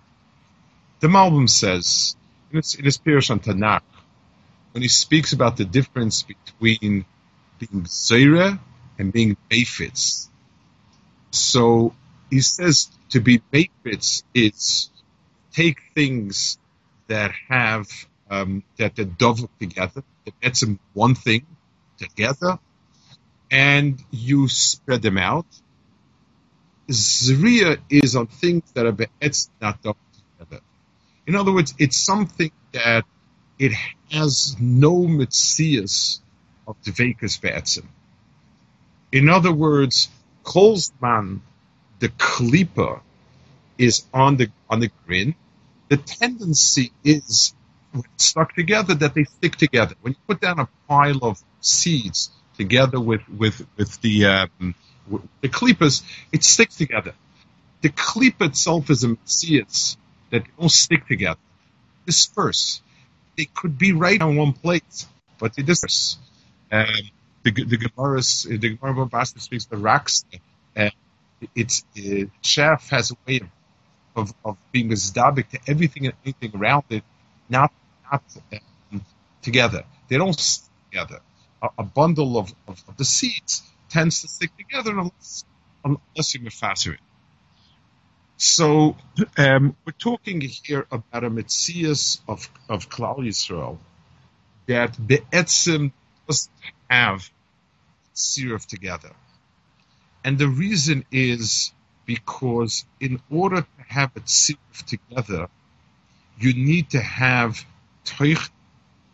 The 1.02 1.08
Malbim 1.08 1.50
says 1.50 2.16
in 2.52 2.58
his, 2.58 2.76
in 2.76 2.86
his 2.86 2.98
Pirush 2.98 3.30
on 3.30 3.42
Tanakh, 3.42 3.82
when 4.72 4.82
he 4.82 4.88
speaks 4.88 5.34
about 5.34 5.58
the 5.58 5.66
difference 5.66 6.24
between 6.24 7.06
being 7.60 7.84
zera 7.84 8.60
and 8.98 9.12
being 9.12 9.36
Mayfitz. 9.52 10.30
So 11.32 11.94
he 12.30 12.40
says 12.40 12.90
to 13.10 13.20
be 13.20 13.42
Mayfitz 13.52 14.24
is 14.34 14.90
take 15.52 15.80
things 15.94 16.58
that 17.08 17.32
have 17.50 17.88
um, 18.30 18.64
that 18.78 18.98
are 18.98 19.48
together, 19.60 20.04
that 20.26 20.34
that's 20.42 20.64
one 20.94 21.16
thing 21.16 21.46
together, 21.98 22.60
and 23.54 24.04
you 24.10 24.48
spread 24.48 25.04
them 25.04 25.20
out. 25.20 25.46
Zriya 26.90 27.78
is 27.88 28.16
on 28.16 28.26
things 28.26 28.64
that 28.74 28.88
are 28.88 28.92
be'etz 28.92 29.52
not 29.62 29.78
together. 29.84 30.62
In 31.28 31.36
other 31.36 31.54
words, 31.54 31.76
it's 31.78 31.98
something 31.98 32.52
that 32.74 33.06
it 33.60 33.74
has 34.10 34.58
no 34.60 35.04
mitzias 35.04 36.20
of 36.68 36.76
the 36.84 36.92
dvekas 36.92 37.40
be'etzim. 37.40 37.86
In 39.12 39.30
other 39.30 39.52
words, 39.52 40.10
Kolzman, 40.44 41.42
the 42.00 42.10
klipa, 42.10 43.02
is 43.78 44.04
on 44.12 44.38
the 44.38 44.52
on 44.68 44.80
the 44.80 44.90
grin. 45.06 45.36
The 45.90 45.98
tendency 45.98 46.92
is 47.04 47.54
stuck 48.18 48.56
together 48.56 48.96
that 48.96 49.14
they 49.14 49.26
stick 49.26 49.56
together. 49.58 49.94
When 50.02 50.14
you 50.14 50.20
put 50.28 50.42
down 50.42 50.60
a 50.60 50.68
pile 50.88 51.20
of 51.22 51.40
seeds 51.62 52.32
together 52.58 53.00
with 53.00 53.28
with 53.30 53.66
with 53.78 54.02
the 54.02 54.26
um, 54.26 54.76
the 55.42 55.50
klipas, 55.50 56.04
it 56.32 56.44
sticks 56.44 56.76
together. 56.76 57.14
The 57.82 57.90
klipa 57.90 58.48
itself 58.48 58.90
is 58.90 59.04
a 59.04 59.10
mitzias 59.10 59.98
that 60.32 60.44
don't 60.58 60.70
stick 60.70 61.08
together. 61.08 61.40
Disperse. 62.06 62.82
They 63.38 63.46
could 63.46 63.78
be 63.78 63.94
right 63.94 64.22
on 64.22 64.36
one 64.36 64.54
place, 64.54 65.08
but 65.40 65.56
they 65.56 65.64
disperse. 65.64 66.18
Um, 66.72 66.88
the 67.44 67.52
the 67.52 67.78
Gemara 67.78 68.22
the 68.48 68.78
Gemara 68.78 69.06
Basta 69.06 69.40
speaks 69.40 69.66
the 69.66 69.78
racks. 69.78 70.26
Uh, 70.76 70.90
it's 71.56 71.84
uh, 71.98 72.26
chef 72.42 72.90
has 72.90 73.12
a 73.12 73.16
way 73.28 73.42
of 74.16 74.34
of, 74.46 74.58
being 74.72 74.90
mizdabik 74.90 75.50
to 75.50 75.60
everything 75.68 76.06
and 76.06 76.16
anything 76.24 76.52
around 76.56 76.84
it, 76.90 77.04
not 77.50 77.72
not 78.12 78.24
um, 78.92 79.06
together. 79.42 79.84
They 80.08 80.18
don't 80.18 80.40
stick 80.40 80.72
together. 80.90 81.20
A, 81.64 81.70
a 81.80 81.84
bundle 81.84 82.38
of, 82.38 82.54
of, 82.68 82.84
of, 82.88 82.98
the 82.98 83.06
seeds 83.06 83.64
tends 83.90 84.22
to 84.22 84.28
stick 84.28 84.52
together 84.58 84.92
unless, 84.92 85.46
unless 85.84 86.34
you 86.34 86.42
mafaser 86.42 86.94
it. 86.94 87.00
So 88.38 88.98
um, 89.38 89.76
we're 89.86 89.94
talking 89.98 90.42
here 90.42 90.86
about 90.92 91.24
a 91.24 91.30
mitzias 91.30 92.20
of 92.28 92.50
of 92.68 92.90
Klal 92.90 93.20
Yisrael 93.20 93.78
that 94.68 94.98
be'etzim 95.08 95.94
doesn't 96.28 96.52
have 96.90 97.30
siruf 98.14 98.66
together, 98.66 99.12
and 100.26 100.38
the 100.38 100.48
reason 100.48 101.06
is 101.12 101.72
because 102.06 102.86
in 103.00 103.22
order 103.30 103.62
to 103.62 103.84
have 103.88 104.12
it 104.16 104.26
siruf 104.26 104.84
together, 104.86 105.48
you 106.38 106.54
need 106.54 106.90
to 106.90 107.00
have 107.00 107.66
toich 108.04 108.50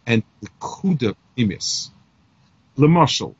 and 0.07 0.23
the 0.41 0.49
kuda 0.59 1.15
imis. 1.37 1.91
Lemashal, 2.79 3.35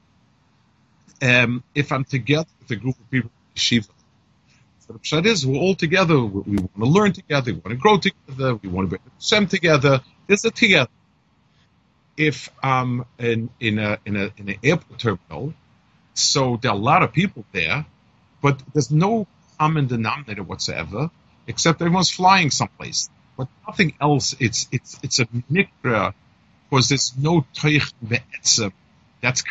um, 1.21 1.63
if 1.73 1.91
I'm 1.91 2.05
together 2.05 2.49
with 2.59 2.71
a 2.71 2.75
group 2.75 2.99
of 2.99 3.09
people 3.09 3.31
so 3.59 4.93
the 4.93 4.99
pshat 4.99 5.25
is 5.25 5.45
we're 5.45 5.59
all 5.59 5.75
together. 5.75 6.17
We, 6.17 6.41
we, 6.41 6.57
want 6.57 6.75
to 6.77 6.85
learn 6.85 7.13
together. 7.13 7.53
We 7.53 7.59
want 7.59 7.69
to 7.69 7.75
grow 7.75 7.97
together. 7.97 8.55
We 8.55 8.69
want 8.69 8.89
to 8.89 8.97
be 8.97 9.03
Hashem 9.19 9.47
together. 9.47 10.01
It's 10.27 10.45
a 10.45 10.51
together. 10.51 10.89
If 12.15 12.49
I'm 12.63 13.05
in 13.17 13.49
in 13.59 13.79
a 13.79 13.99
in 14.05 14.15
a 14.15 14.31
in 14.37 14.49
an 14.49 14.55
airport 14.63 14.99
terminal, 14.99 15.53
so 16.13 16.57
there 16.61 16.71
are 16.71 16.77
a 16.77 16.85
lot 16.91 17.03
of 17.03 17.11
people 17.11 17.45
there, 17.51 17.85
but 18.41 18.61
there's 18.73 18.91
no 18.91 19.27
common 19.59 19.87
denominator 19.87 20.43
whatsoever, 20.43 21.11
except 21.47 21.81
everyone's 21.81 22.09
flying 22.09 22.49
someplace. 22.49 23.09
But 23.37 23.47
nothing 23.67 23.93
else. 24.01 24.35
It's 24.39 24.67
it's 24.71 24.99
it's 25.03 25.19
a 25.19 25.25
mikra 25.51 26.13
because 26.69 26.89
there's 26.89 27.13
no 27.17 27.45
toich 27.53 27.93
be'etzem. 28.01 28.71
That's. 29.21 29.43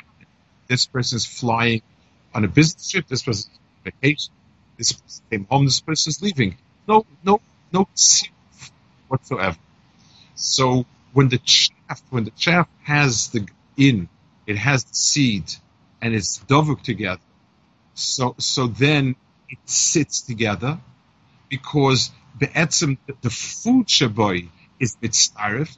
This 0.68 0.87
person 0.87 1.16
is 1.16 1.25
flying 1.25 1.82
on 2.34 2.44
a 2.44 2.48
business 2.48 2.90
trip. 2.90 3.06
This 3.08 3.22
person 3.22 3.50
is 3.50 3.58
on 3.58 3.92
vacation. 3.92 4.32
This 4.76 4.92
person 4.92 5.25
came 5.30 5.46
home. 5.50 5.64
This 5.64 5.80
person 5.80 6.10
is 6.10 6.22
leaving. 6.22 6.56
No, 6.87 7.06
no, 7.25 7.40
no 7.72 7.88
seed 7.94 8.30
whatsoever. 9.08 9.56
So 10.34 10.84
when 11.12 11.28
the 11.28 11.38
chaff, 11.38 12.02
when 12.10 12.25
the 12.25 12.30
chaff 12.32 12.68
has 12.82 13.28
the 13.28 13.46
in, 13.76 14.08
it 14.46 14.56
has 14.56 14.84
the 14.84 14.94
seed, 14.94 15.44
and 16.00 16.14
it's 16.14 16.38
dovuk 16.38 16.82
together. 16.82 17.20
So, 17.94 18.34
so 18.38 18.66
then 18.66 19.16
it 19.48 19.58
sits 19.64 20.22
together 20.22 20.78
because 21.48 22.10
be'etzem, 22.38 22.98
the 23.22 23.30
food 23.30 23.87
shaboy 23.87 24.48
is 24.78 24.96
mitzaref. 25.02 25.76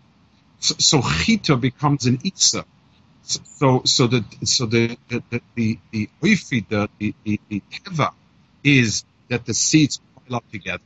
So, 0.58 0.74
so 0.78 1.02
chita 1.02 1.56
becomes 1.56 2.06
an 2.06 2.18
itza 2.24 2.64
so 3.58 3.82
so 3.84 4.06
that 4.06 4.24
so 4.44 4.66
the 4.66 4.96
the 5.08 5.22
the 5.30 5.42
the 5.54 5.78
the, 5.90 6.88
the, 6.98 7.14
the, 7.24 7.40
the 7.48 7.62
teva 7.70 8.12
is 8.64 9.04
that 9.28 9.44
the 9.46 9.54
seeds 9.54 10.00
pile 10.14 10.36
up 10.36 10.50
together. 10.50 10.82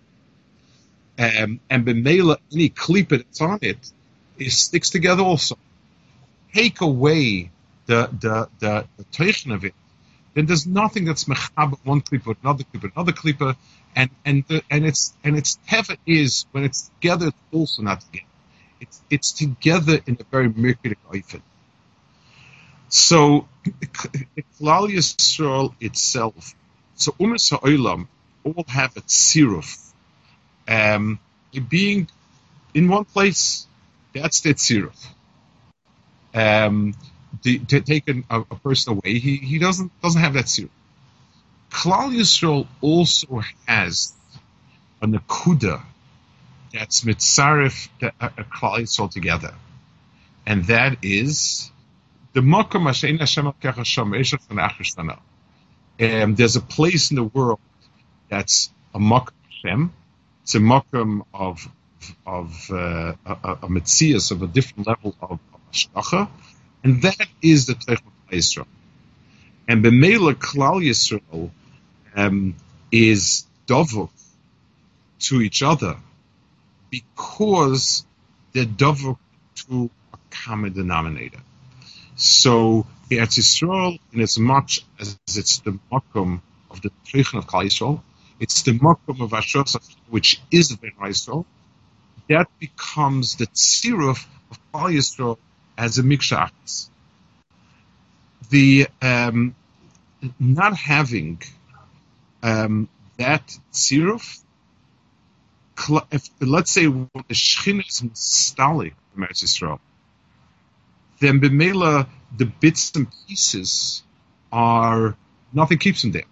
Um, 1.18 1.60
and 1.70 1.86
b'mela 1.86 2.38
any 2.52 2.70
klipa 2.70 3.18
that's 3.18 3.40
on 3.40 3.58
it, 3.62 3.78
it 4.38 4.50
sticks 4.50 4.90
together 4.90 5.22
also. 5.22 5.56
Take 6.52 6.80
away 6.80 7.50
the 7.86 8.08
the 8.20 8.48
the, 8.58 8.86
the 8.96 9.54
of 9.54 9.64
it, 9.64 9.74
then 10.34 10.46
there's 10.46 10.66
nothing 10.66 11.04
that's 11.04 11.24
mechab 11.24 11.78
one 11.84 12.00
klipa, 12.00 12.36
another 12.42 12.64
klipa, 12.64 12.90
another 12.94 13.12
klipa, 13.12 13.56
and 13.94 14.10
and 14.24 14.44
the, 14.48 14.62
and 14.70 14.84
it's 14.84 15.14
and 15.22 15.36
it's 15.36 15.58
teva 15.68 15.96
is 16.06 16.46
when 16.52 16.64
it's 16.64 16.90
together, 17.00 17.28
it's 17.28 17.36
also 17.52 17.82
not 17.82 18.00
together. 18.00 18.26
It's 18.80 19.00
it's 19.10 19.32
together 19.32 20.00
in 20.06 20.16
a 20.18 20.24
very 20.24 20.48
mercury 20.48 20.98
oifid. 21.12 21.42
So, 22.94 23.48
Klal 24.60 24.88
Yisrael 24.88 25.74
itself 25.80 26.54
so 26.94 27.10
Umas 27.18 27.50
Ha'olam 27.50 28.06
all 28.44 28.64
have 28.68 28.96
a 28.96 29.00
tziruf. 29.00 29.92
Um, 30.68 31.18
being 31.68 32.06
in 32.72 32.86
one 32.86 33.04
place, 33.04 33.66
that's 34.14 34.42
the 34.42 34.54
tziruf. 34.54 34.96
Um, 36.32 36.94
to, 37.42 37.80
take 37.80 38.08
a, 38.08 38.22
a, 38.30 38.44
person 38.44 38.92
away, 38.92 39.18
he, 39.18 39.38
he 39.38 39.58
doesn't 39.58 39.90
doesn't 40.00 40.20
have 40.20 40.34
that 40.34 40.44
tziruf. 40.44 40.70
Klal 41.72 42.14
Yisrael 42.14 42.68
also 42.80 43.42
has 43.66 44.12
a 45.02 45.08
nakuda 45.08 45.82
that's 46.72 47.00
mitzaref 47.00 47.88
a, 48.00 48.12
a 48.20 48.44
Klal 48.44 48.82
Yisrael 48.82 49.10
together, 49.10 49.52
and 50.46 50.64
that 50.66 50.98
is 51.02 51.72
the 52.34 52.40
makom 52.40 52.86
Hashem 52.86 53.18
Hashem 53.18 53.52
Hashem 53.62 55.10
um, 56.00 56.34
There's 56.34 56.56
a 56.56 56.60
place 56.60 57.10
in 57.10 57.16
the 57.16 57.24
world 57.24 57.60
that's 58.28 58.70
a 58.92 58.98
makom 58.98 59.32
Hashem. 59.48 59.92
It's 60.42 60.54
a 60.56 60.58
makom 60.58 61.22
of 61.32 61.66
of 62.26 62.70
uh, 62.70 63.14
a, 63.24 63.32
a 63.62 63.68
mitzias 63.68 64.30
of 64.30 64.42
a 64.42 64.46
different 64.46 64.86
level 64.86 65.14
of, 65.22 65.38
of 65.94 66.28
and 66.82 67.00
that 67.02 67.26
is 67.40 67.66
the 67.66 67.74
Teichot 67.74 68.02
Yisrael. 68.30 68.66
And 69.66 69.82
Bemela 69.82 70.34
Klal 70.34 70.84
Yisrael 70.84 71.50
um, 72.14 72.56
is 72.92 73.46
dovuk 73.66 74.10
to 75.20 75.40
each 75.40 75.62
other 75.62 75.96
because 76.90 78.04
they're 78.52 78.66
dovuk 78.66 79.16
to 79.66 79.90
a 80.12 80.18
common 80.30 80.74
denominator. 80.74 81.40
So 82.16 82.86
the 83.08 83.18
Eretz 83.18 83.38
Yisrael, 83.38 83.98
in 84.12 84.20
as 84.20 84.38
much 84.38 84.84
as 85.00 85.18
it's 85.36 85.58
the 85.58 85.78
makom 85.90 86.40
of 86.70 86.80
the 86.80 86.90
Teichon 87.06 87.38
of 87.38 87.46
Yisrael, 87.46 88.02
it's 88.38 88.62
the 88.62 88.78
makom 88.78 89.20
of 89.20 89.30
Ashos, 89.30 89.76
which 90.08 90.40
is 90.50 90.68
the 90.68 90.76
Ben 90.76 90.92
Yisrael, 91.00 91.44
that 92.28 92.48
becomes 92.58 93.36
the 93.36 93.46
tziruf 93.48 94.26
of 94.50 94.58
Klal 94.72 94.94
Yisrael 94.94 95.38
as 95.76 95.98
a 95.98 96.02
mikshach. 96.02 96.88
The 98.50 98.86
um, 99.02 99.56
not 100.38 100.76
having 100.76 101.42
um, 102.42 102.88
that 103.18 103.58
tziruf, 103.72 104.40
if, 106.12 106.30
let's 106.40 106.70
say 106.70 106.86
when 106.86 107.10
the 107.14 107.34
shchin 107.34 107.80
is 107.80 108.00
mistalik 108.02 108.94
from 109.12 109.24
Eretz 109.24 109.42
Yisrael, 109.42 109.80
then 111.20 111.40
b'mela 111.40 112.06
the 112.36 112.46
bits 112.46 112.94
and 112.96 113.06
pieces 113.26 114.02
are 114.52 115.16
nothing 115.52 115.78
keeps 115.78 116.02
them 116.02 116.12
there. 116.12 116.24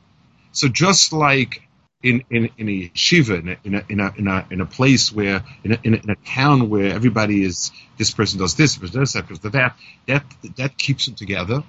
So 0.53 0.69
just 0.69 1.13
like 1.13 1.63
in, 2.03 2.25
in, 2.31 2.51
in 2.59 2.69
a 2.69 2.89
yeshiva, 2.89 3.41
in 3.41 3.49
a, 3.49 3.57
in 3.65 3.75
a, 3.75 3.85
in 3.89 4.01
a, 4.01 4.15
in 4.19 4.29
a, 4.29 4.47
in 4.51 4.61
a 4.61 4.67
place 4.67 5.13
where, 5.13 5.45
in 5.65 5.73
a, 5.73 5.79
in 5.85 5.95
a, 5.95 5.97
in 5.99 6.11
a 6.11 6.17
town 6.17 6.69
where 6.69 6.93
everybody 6.93 7.45
is, 7.45 7.71
this 7.97 8.11
person 8.11 8.39
does 8.41 8.55
this, 8.57 8.75
this 8.75 8.79
person 8.79 9.01
does 9.01 9.13
that, 9.13 9.27
person 9.29 9.43
does 9.43 9.53
that, 9.53 9.77
that, 10.07 10.25
that 10.57 10.79
keeps 10.79 11.07
them 11.07 11.15
together. 11.15 11.63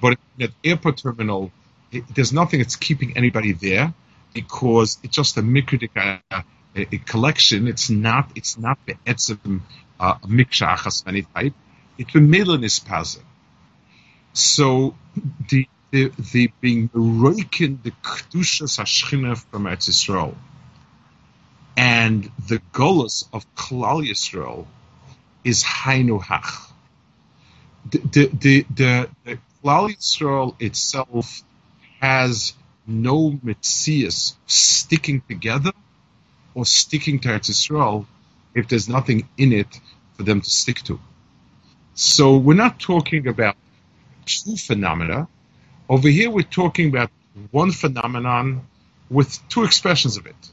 But 0.00 0.18
at 0.40 0.50
airport 0.62 0.98
terminal, 0.98 1.52
it, 1.90 2.04
there's 2.14 2.32
nothing 2.32 2.60
that's 2.60 2.76
keeping 2.76 3.16
anybody 3.16 3.52
there 3.52 3.94
because 4.34 4.98
it's 5.02 5.16
just 5.16 5.36
a 5.36 5.42
mikridik, 5.42 5.96
a, 5.96 6.44
a, 6.74 6.98
collection. 6.98 7.66
It's 7.68 7.88
not, 7.88 8.30
it's 8.34 8.58
not 8.58 8.78
the 8.86 8.94
etzim, 9.06 9.60
uh, 9.98 10.14
mikshachas 10.18 11.02
of 11.02 11.08
any 11.08 11.22
type. 11.22 11.54
It's 12.02 12.16
a 12.16 12.18
milanis 12.18 12.84
paza. 12.84 13.20
So 14.32 14.96
the 15.48 15.68
the, 15.92 16.10
the 16.32 16.50
being 16.60 16.88
roikin 16.88 17.80
the 17.80 17.92
kedushas 18.02 18.74
hashchina 18.80 19.36
from 19.38 19.64
Eretz 19.64 19.88
Yisrael 19.88 20.34
and 21.76 22.28
the 22.48 22.58
golus 22.72 23.28
of 23.32 23.46
Klal 23.54 24.00
Yisrael 24.08 24.66
is 25.44 25.62
hainu 25.62 26.20
hach. 26.20 26.72
The 27.88 27.98
the 27.98 28.26
the, 28.26 28.66
the, 28.74 29.08
the 29.24 29.38
Klal 29.62 29.94
Yisrael 29.94 30.60
itself 30.60 31.44
has 32.00 32.54
no 32.84 33.30
mitzias 33.30 34.34
sticking 34.46 35.20
together 35.28 35.72
or 36.52 36.66
sticking 36.66 37.20
to 37.20 37.28
Eretz 37.28 37.48
Yisrael 37.50 38.06
if 38.56 38.66
there's 38.66 38.88
nothing 38.88 39.28
in 39.38 39.52
it 39.52 39.80
for 40.16 40.24
them 40.24 40.40
to 40.40 40.50
stick 40.50 40.82
to. 40.82 40.98
So 41.94 42.36
we're 42.36 42.54
not 42.54 42.80
talking 42.80 43.28
about 43.28 43.56
two 44.24 44.56
phenomena 44.56 45.28
over 45.92 46.08
here, 46.08 46.30
we're 46.30 46.42
talking 46.42 46.88
about 46.88 47.10
one 47.50 47.70
phenomenon 47.70 48.62
with 49.10 49.46
two 49.50 49.64
expressions 49.64 50.16
of 50.16 50.26
it. 50.26 50.52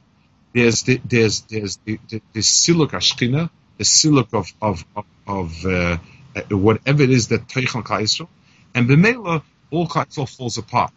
There's 0.54 0.84
the, 0.84 1.00
there's 1.06 1.42
there's 1.42 1.78
the, 1.86 1.98
the, 2.10 2.22
siluk 2.40 2.90
ashkina, 2.90 3.50
the 3.78 3.84
siluk 3.84 4.34
of 4.34 4.52
of 4.62 4.84
of, 5.28 5.66
uh, 5.66 5.98
uh 6.36 6.58
whatever 6.58 7.04
it 7.04 7.12
is 7.12 7.30
that 7.30 7.48
teichel 7.48 7.84
kaisel, 7.84 8.28
and 8.76 8.90
b'meila 8.90 9.44
all 9.72 9.88
kaisel 9.88 10.28
falls 10.28 10.58
apart. 10.58 10.92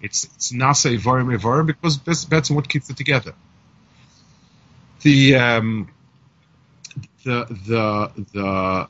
It's 0.00 0.24
it's 0.24 0.52
nasa 0.52 0.96
varim 0.96 1.36
varim 1.40 1.66
because 1.66 1.98
that's, 1.98 2.26
that's 2.26 2.50
what 2.50 2.68
keeps 2.68 2.90
it 2.90 2.96
together. 2.96 3.32
The 5.00 5.34
um, 5.36 5.88
the 7.24 7.46
the 7.66 8.24
the 8.32 8.88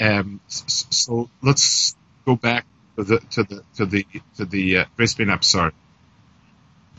um, 0.00 0.40
so 0.48 1.28
let's 1.42 1.96
go 2.24 2.36
back 2.36 2.66
to 2.96 3.04
the 3.04 3.18
to 3.18 3.42
the 3.42 3.64
to 3.76 3.86
the 3.86 4.06
to 4.36 4.44
the 4.44 4.78
uh, 4.78 4.84
Bris 4.96 5.14
Bein 5.14 5.28
HaBesar. 5.28 5.72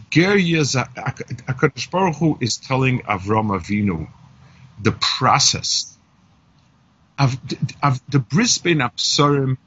Ger 0.10 0.36
Hakadosh 0.36 1.90
Baruch 1.90 2.16
Hu 2.18 2.38
is 2.40 2.58
telling 2.58 3.02
Avram 3.02 3.50
Avinu 3.58 4.08
the 4.82 4.92
process 4.92 5.98
of, 7.18 7.38
the 8.10 8.20
Bris 8.20 8.58
Bein 8.58 8.80
HaBesarim 8.80 9.58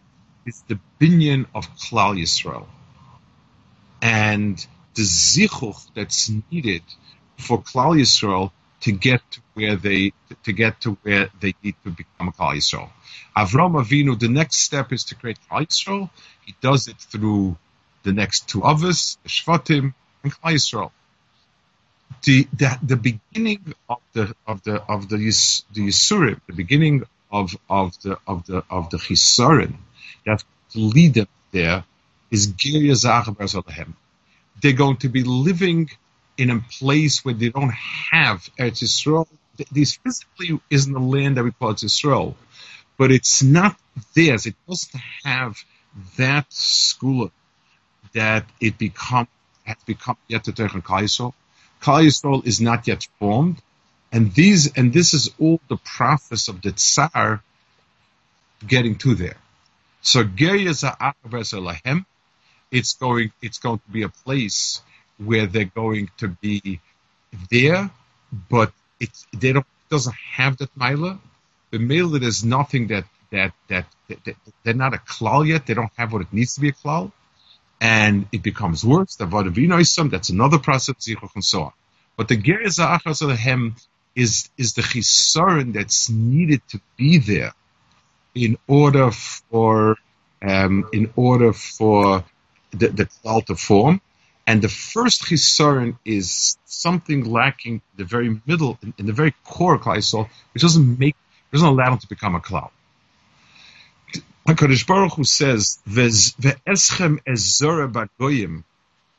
is 0.44 0.62
the 0.68 0.78
binyan 1.00 1.46
of 1.54 1.68
Klal 1.76 2.20
Yisrael, 2.20 2.66
and 4.02 4.64
the 4.94 5.02
zichuch 5.02 5.88
that's 5.94 6.30
needed 6.50 6.82
for 7.38 7.62
Klal 7.62 7.98
Yisrael 8.00 8.50
to 8.80 8.92
get 8.92 9.20
to 9.32 9.40
where 9.54 9.76
they 9.76 10.12
to 10.44 10.52
get 10.52 10.80
to 10.82 10.96
where 11.02 11.28
they 11.40 11.54
need 11.62 11.74
to 11.84 11.90
become 11.90 12.32
Klal 12.32 12.56
Yisrael. 12.56 12.90
Avram 13.36 13.82
Avinu, 13.82 14.18
the 14.18 14.28
next 14.28 14.56
step 14.58 14.92
is 14.92 15.04
to 15.04 15.14
create 15.14 15.38
Yisrael. 15.50 16.10
He 16.44 16.54
does 16.60 16.88
it 16.88 16.98
through 16.98 17.56
the 18.02 18.12
next 18.12 18.48
two 18.48 18.62
others, 18.62 19.18
the 19.22 19.28
Shvatim 19.28 19.94
and 20.22 20.32
Yisrael. 20.32 20.90
The, 22.24 22.46
the, 22.52 22.78
the 22.82 22.96
beginning 22.96 23.74
of 23.88 23.98
the 24.12 24.34
of 24.46 24.62
the 24.62 24.82
of 24.82 25.08
the 25.08 25.18
the 25.18 25.88
Yisurim, 25.88 26.40
the 26.46 26.52
beginning 26.52 27.04
of 27.30 27.56
of 27.68 28.00
the 28.02 28.18
of 28.26 28.46
the 28.46 28.64
of 28.70 28.90
the 28.90 28.96
Chisarim 28.96 29.76
that 30.24 30.42
to 30.70 30.78
lead 30.78 31.14
them 31.14 31.28
there 31.52 31.84
is 32.30 32.52
They're 34.62 34.72
going 34.72 34.96
to 34.98 35.08
be 35.08 35.22
living 35.22 35.90
in 36.36 36.50
a 36.50 36.60
place 36.78 37.24
where 37.24 37.34
they 37.34 37.48
don't 37.50 37.74
have 38.12 38.48
Eretz 38.58 38.82
Yisrael. 38.82 39.26
This 39.72 39.96
physically 39.96 40.60
isn't 40.70 40.92
the 40.92 41.00
land 41.00 41.36
that 41.36 41.44
we 41.44 41.52
call 41.52 41.72
Eretz 41.72 41.84
Yisrael 41.84 42.34
but 42.96 43.10
it's 43.12 43.42
not 43.42 43.76
theirs. 44.14 44.46
It 44.46 44.54
doesn't 44.68 45.00
have 45.24 45.62
that 46.16 46.52
school 46.52 47.30
that 48.12 48.44
it 48.60 48.78
become 48.78 49.28
has 49.64 49.76
become 49.84 50.16
yet 50.28 50.44
to 50.44 50.52
Teichen 50.52 50.82
Kaisol. 50.82 51.34
Kaisol 51.82 52.46
is 52.46 52.60
not 52.60 52.86
yet 52.86 53.06
formed, 53.18 53.60
and 54.12 54.32
these 54.34 54.76
and 54.76 54.92
this 54.92 55.12
is 55.14 55.30
all 55.38 55.60
the 55.68 55.76
process 55.76 56.48
of 56.48 56.62
the 56.62 56.72
Tsar 56.72 57.42
getting 58.66 58.96
to 58.96 59.14
there. 59.14 59.36
So 60.00 60.22
Lahem, 60.24 62.04
it's 62.70 62.94
going 62.94 63.32
it's 63.42 63.58
going 63.58 63.78
to 63.78 63.90
be 63.90 64.02
a 64.02 64.08
place 64.08 64.80
where 65.18 65.46
they're 65.46 65.64
going 65.64 66.10
to 66.18 66.28
be 66.28 66.80
there, 67.50 67.90
but 68.48 68.72
it 69.00 69.10
they 69.36 69.52
don't 69.52 69.66
doesn't 69.90 70.16
have 70.32 70.56
that 70.58 70.70
Mila, 70.76 71.18
the 71.76 71.84
B'mela, 71.84 72.20
there's 72.20 72.44
nothing 72.44 72.88
that, 72.88 73.04
that, 73.30 73.52
that, 73.68 73.86
that, 74.08 74.24
that, 74.24 74.36
they're 74.62 74.74
not 74.74 74.94
a 74.94 74.98
klal 74.98 75.46
yet. 75.46 75.66
They 75.66 75.74
don't 75.74 75.92
have 75.96 76.12
what 76.12 76.22
it 76.22 76.32
needs 76.32 76.54
to 76.54 76.60
be 76.60 76.68
a 76.68 76.72
klal. 76.72 77.12
And 77.80 78.26
it 78.32 78.42
becomes 78.42 78.84
worse. 78.84 79.16
The 79.16 79.26
Vadavinoisam, 79.26 80.10
that's 80.10 80.30
another 80.30 80.58
process, 80.58 81.08
and 81.08 81.44
so 81.44 81.62
on. 81.64 81.72
But 82.16 82.28
the 82.28 82.36
Gerizah 82.36 82.98
Achas 82.98 83.86
is, 84.14 84.48
is 84.56 84.72
the 84.74 84.82
chisaron 84.82 85.74
that's 85.74 86.08
needed 86.08 86.62
to 86.68 86.80
be 86.96 87.18
there 87.18 87.52
in 88.34 88.56
order 88.66 89.10
for, 89.10 89.96
um, 90.40 90.88
in 90.92 91.12
order 91.16 91.52
for 91.52 92.24
the, 92.70 92.88
the 92.88 93.06
klal 93.06 93.44
to 93.46 93.54
form. 93.54 94.00
And 94.46 94.62
the 94.62 94.68
first 94.68 95.24
chisaron 95.24 95.98
is 96.04 96.56
something 96.64 97.24
lacking 97.24 97.74
in 97.74 97.82
the 97.96 98.04
very 98.04 98.40
middle, 98.46 98.78
in, 98.82 98.94
in 98.96 99.06
the 99.06 99.12
very 99.12 99.34
core 99.44 99.74
of 99.74 99.84
which 99.84 100.62
doesn't 100.62 100.98
make 100.98 101.16
doesn't 101.56 101.68
allow 101.68 101.92
him 101.92 101.98
to 101.98 102.08
become 102.08 102.34
a 102.34 102.40
cloud. 102.40 102.70
HaKadosh 104.46 104.86
Baruch 104.86 105.14
Hu 105.14 105.24
says, 105.24 105.78
Ve'eschem 105.88 107.18
ezora 107.26 107.90
bagoyim 107.90 108.62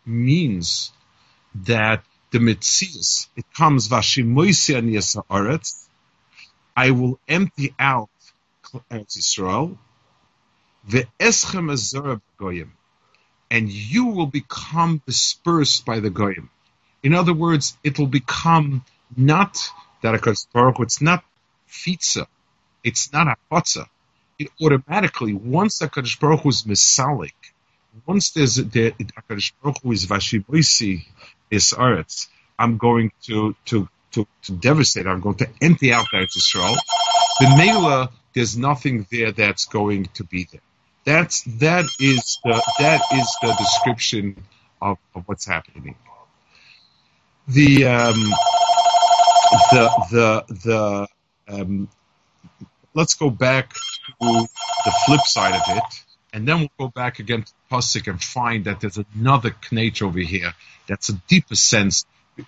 means 0.06 0.92
that 1.66 2.04
the 2.32 2.40
mitzias, 2.40 3.28
it 3.36 3.46
comes 3.54 3.90
vashimoisi 3.90 4.76
aniyas 4.80 5.16
ha'aretz, 5.16 5.88
I 6.76 6.92
will 6.92 7.20
empty 7.28 7.74
out 7.80 8.10
uh, 8.74 8.80
Eretz 8.92 9.18
Yisrael, 9.18 9.78
ve'eschem 10.88 11.72
ezora 11.72 12.22
bagoyim, 12.40 12.70
and 13.50 13.70
you 13.70 14.06
will 14.08 14.28
become 14.28 15.02
dispersed 15.06 15.86
by 15.86 16.00
the 16.00 16.10
goyim. 16.10 16.50
In 17.02 17.14
other 17.16 17.34
words, 17.34 17.78
it 17.84 17.98
will 17.98 18.08
become 18.08 18.86
not 19.16 19.58
that 20.02 20.16
a 20.16 20.36
Baruch 20.54 20.78
Hu, 20.78 20.84
it's 20.84 21.02
not 21.02 21.24
fitza, 21.70 22.28
it's 22.84 23.12
not 23.14 23.28
a 23.28 23.36
chotza. 23.52 23.86
It 24.40 24.50
automatically, 24.62 25.34
once 25.34 25.80
the 25.80 25.88
Kadosh 25.88 26.20
Baruch 26.20 26.42
Hu 26.42 26.50
is 26.50 26.64
misalik, 26.64 27.34
once 28.06 28.32
there's 28.32 28.56
the 28.56 28.92
Kadosh 29.30 29.52
Baruch 29.62 29.82
Hu 29.82 29.92
is 29.92 30.06
vashiboisi 30.06 31.06
is 31.50 31.74
earth, 31.78 32.28
I'm 32.60 32.78
going 32.78 33.12
to 33.24 33.56
to 33.66 33.88
to, 34.12 34.28
to 34.44 34.52
devastate. 34.52 35.08
I'm 35.08 35.22
going 35.22 35.36
to 35.38 35.50
empty 35.62 35.94
out 35.94 36.08
Eretz 36.14 36.38
Yisrael. 36.38 36.78
The 37.40 37.56
Mela, 37.58 38.10
there's 38.34 38.58
nothing 38.58 39.06
there 39.12 39.32
that's 39.32 39.66
going 39.66 40.06
to 40.16 40.24
be 40.24 40.48
there. 40.52 40.62
That's 41.06 41.44
that 41.60 41.86
is 42.00 42.40
the 42.44 42.62
that 42.80 43.02
is 43.14 43.38
the 43.42 43.56
description 43.58 44.44
of, 44.82 44.98
of 45.16 45.24
what's 45.28 45.46
happening. 45.46 45.96
The 47.48 47.86
um, 47.86 48.20
the 49.72 49.90
the 50.12 50.46
the 50.66 51.08
um, 51.48 51.90
let's 52.94 53.14
go 53.14 53.30
back 53.30 53.74
to 53.74 54.48
the 54.86 54.94
flip 55.06 55.22
side 55.22 55.54
of 55.54 55.78
it, 55.78 55.84
and 56.34 56.48
then 56.48 56.60
we'll 56.60 56.88
go 56.88 56.92
back 56.94 57.20
again 57.20 57.44
to 57.44 57.54
Pasuk 57.72 58.08
and 58.08 58.22
find 58.22 58.66
that 58.66 58.82
there's 58.82 59.00
another 59.16 59.52
knach 59.52 60.02
over 60.02 60.20
here 60.20 60.54
that's 60.88 61.10
a 61.10 61.14
deeper 61.28 61.56
sense. 61.56 62.06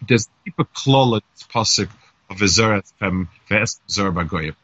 There's 0.08 0.26
a 0.26 0.46
deeper 0.46 0.64
at 0.64 1.24
Pasuk 1.54 1.90
of 2.30 2.38
Ezeret 2.38 2.92
from 2.98 3.30
Ve'es 3.50 3.80
Bagoyev. 3.88 4.56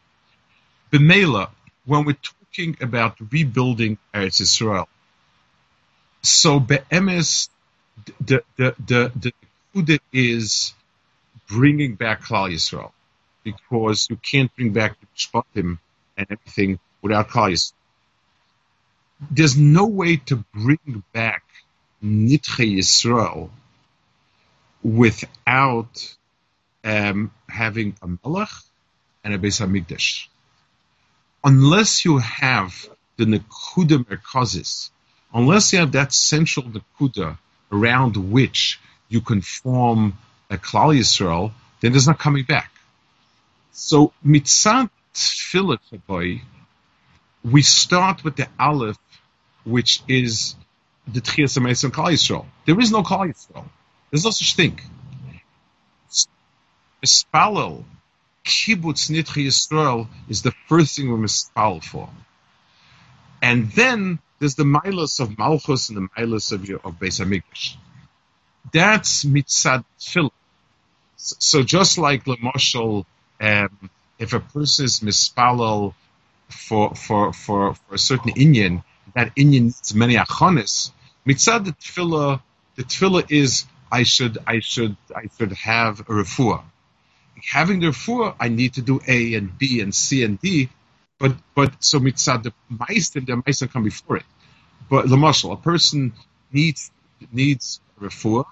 B'meila, 0.91 1.49
when 1.85 2.05
we're 2.05 2.17
talking 2.31 2.77
about 2.81 3.17
rebuilding 3.31 3.97
Eretz 4.13 4.41
Yisrael, 4.41 4.87
so 6.21 6.59
be'emes, 6.59 7.49
the 8.19 8.43
the 8.57 8.75
the 8.79 9.11
the 9.15 9.33
kuda 9.73 9.99
is 10.11 10.73
bringing 11.47 11.95
back 11.95 12.21
Klal 12.21 12.51
Yisrael 12.51 12.91
because 13.45 14.07
you 14.09 14.17
can't 14.17 14.53
bring 14.55 14.73
back 14.73 14.97
the 14.99 15.07
Shpatim 15.15 15.77
and 16.17 16.27
everything 16.29 16.79
without 17.01 17.29
Yisrael. 17.29 17.73
There's 19.31 19.55
no 19.55 19.85
way 19.85 20.17
to 20.17 20.43
bring 20.53 21.03
back 21.13 21.43
Nitche 22.03 22.77
Yisrael 22.77 23.49
without 24.83 26.15
um, 26.83 27.31
having 27.47 27.95
a 28.01 28.07
Melech 28.07 28.49
and 29.23 29.33
a 29.33 29.37
Beis 29.37 29.61
Hamikdash. 29.61 30.27
Unless 31.43 32.05
you 32.05 32.17
have 32.17 32.89
the 33.17 33.25
Nekuda 33.25 34.03
Merkazis, 34.05 34.89
unless 35.33 35.71
you 35.71 35.79
have 35.79 35.93
that 35.93 36.11
central 36.11 36.65
Nekuda 36.65 37.37
around 37.71 38.17
which 38.17 38.79
you 39.09 39.21
can 39.21 39.41
form 39.41 40.17
a 40.49 40.57
Klal 40.57 40.97
Yisrael, 40.97 41.51
then 41.81 41.91
there's 41.91 42.07
not 42.07 42.19
coming 42.19 42.43
back. 42.43 42.71
So 43.77 44.13
mitzat 44.25 44.89
tefillah 45.13 46.41
we 47.43 47.61
start 47.61 48.23
with 48.23 48.37
the 48.37 48.47
aleph, 48.57 48.97
which 49.65 50.01
is 50.07 50.55
the 51.05 51.19
tchias 51.19 51.57
and 51.57 51.93
Klal 51.93 52.13
Yisrael. 52.13 52.45
There 52.65 52.79
is 52.79 52.89
no 52.93 53.03
Klal 53.03 53.29
Yisrael. 53.29 53.65
There's 54.09 54.23
no 54.23 54.31
such 54.31 54.55
thing. 54.55 54.79
Mispalel, 57.03 57.83
kibbutz 58.45 59.11
nitchi 59.11 59.47
Yisrael 59.47 60.07
is 60.29 60.41
the 60.41 60.53
first 60.69 60.95
thing 60.95 61.11
we're 61.11 61.17
mispal 61.17 61.83
for. 61.83 62.09
And 63.41 63.69
then 63.71 64.19
there's 64.39 64.55
the 64.55 64.63
milas 64.63 65.19
of 65.19 65.37
Malchus 65.37 65.89
and 65.89 65.97
the 65.97 66.07
milas 66.17 66.53
of, 66.53 66.61
of 66.85 66.97
Beis 66.97 67.19
Hamikdash. 67.19 67.75
That's 68.71 69.25
mitzad 69.25 69.83
tefillah. 69.99 70.31
So 71.17 71.61
just 71.61 71.97
like 71.97 72.23
Lamashal, 72.23 73.05
um, 73.41 73.89
if 74.19 74.33
a 74.33 74.39
person 74.39 74.85
is 74.85 74.99
mispalal 74.99 75.93
for 76.49 76.95
for 76.95 77.33
for 77.33 77.75
for 77.75 77.95
a 77.95 77.97
certain 77.97 78.31
Indian, 78.35 78.83
that 79.15 79.31
Indian 79.35 79.65
needs 79.65 79.93
many 79.95 80.15
achonis. 80.15 80.91
Mitzad 81.27 81.65
the 81.65 81.71
tefillah, 81.71 82.41
the 82.75 82.83
tefillah 82.83 83.31
is 83.31 83.65
I 83.91 84.03
should 84.03 84.37
I 84.47 84.59
should 84.59 84.95
I 85.15 85.29
should 85.37 85.53
have 85.53 86.01
a 86.01 86.03
refuah. 86.03 86.63
Having 87.51 87.81
the 87.81 87.87
refuah, 87.87 88.35
I 88.39 88.49
need 88.49 88.73
to 88.75 88.81
do 88.81 89.01
A 89.07 89.33
and 89.35 89.57
B 89.57 89.81
and 89.81 89.93
C 89.93 90.23
and 90.23 90.39
D. 90.39 90.69
But 91.19 91.35
but 91.55 91.83
so 91.83 91.99
mitzad 91.99 92.43
the 92.43 92.53
meister, 92.69 93.21
the 93.21 93.41
meister 93.45 93.67
come 93.67 93.83
before 93.83 94.17
it. 94.17 94.25
But 94.89 95.05
Lamashal, 95.05 95.53
a 95.53 95.57
person 95.57 96.13
needs 96.51 96.91
needs 97.31 97.79
refuah, 97.99 98.45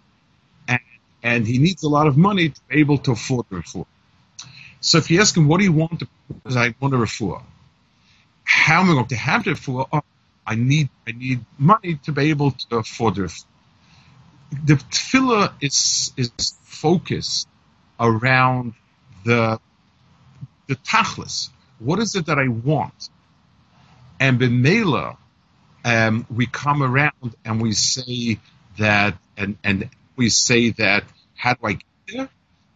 and 0.68 0.80
and 1.22 1.48
he 1.48 1.58
needs 1.58 1.84
a 1.84 1.90
lot 1.90 2.08
of 2.08 2.18
money 2.18 2.50
to 2.50 2.62
be 2.70 2.80
able 2.80 2.98
to 3.00 3.12
afford 3.12 3.46
the 3.50 3.58
refuah. 3.58 3.86
So 4.84 4.98
if 4.98 5.10
you 5.10 5.22
ask 5.22 5.36
him, 5.38 5.48
what 5.48 5.60
do 5.60 5.64
you 5.64 5.72
want? 5.72 6.02
To, 6.02 6.08
I 6.46 6.76
want 6.82 6.94
a 6.94 6.98
refuah. 6.98 7.42
How 8.44 8.82
am 8.82 8.92
I 8.92 8.94
going 8.94 9.08
to 9.08 9.16
have 9.16 9.46
the 9.46 9.52
refuah? 9.52 9.88
Oh, 9.94 10.02
I 10.46 10.56
need 10.56 10.90
I 11.08 11.14
need 11.14 11.46
money 11.58 11.96
to 12.04 12.12
be 12.12 12.30
able 12.32 12.52
to 12.52 12.78
afford 12.78 13.16
the. 13.16 13.44
The 14.66 14.74
tefillah 14.76 15.54
is 15.62 16.12
is 16.18 16.32
focused 16.64 17.48
around 17.98 18.74
the 19.24 19.58
the 20.68 20.76
tachlis. 20.76 21.50
What 21.80 22.00
is 22.00 22.16
it 22.16 22.26
that 22.26 22.38
I 22.38 22.50
want? 22.50 23.10
And 24.20 24.38
b'meila, 24.38 25.16
um, 25.86 26.28
we 26.30 26.46
come 26.46 26.84
around 26.84 27.36
and 27.46 27.62
we 27.62 27.72
say 27.72 28.38
that, 28.78 29.18
and 29.38 29.58
and 29.64 29.90
we 30.18 30.28
say 30.30 30.72
that. 30.72 31.06
How 31.36 31.54
do 31.54 31.68
I 31.68 31.74
get 31.74 31.84
there? 32.08 32.30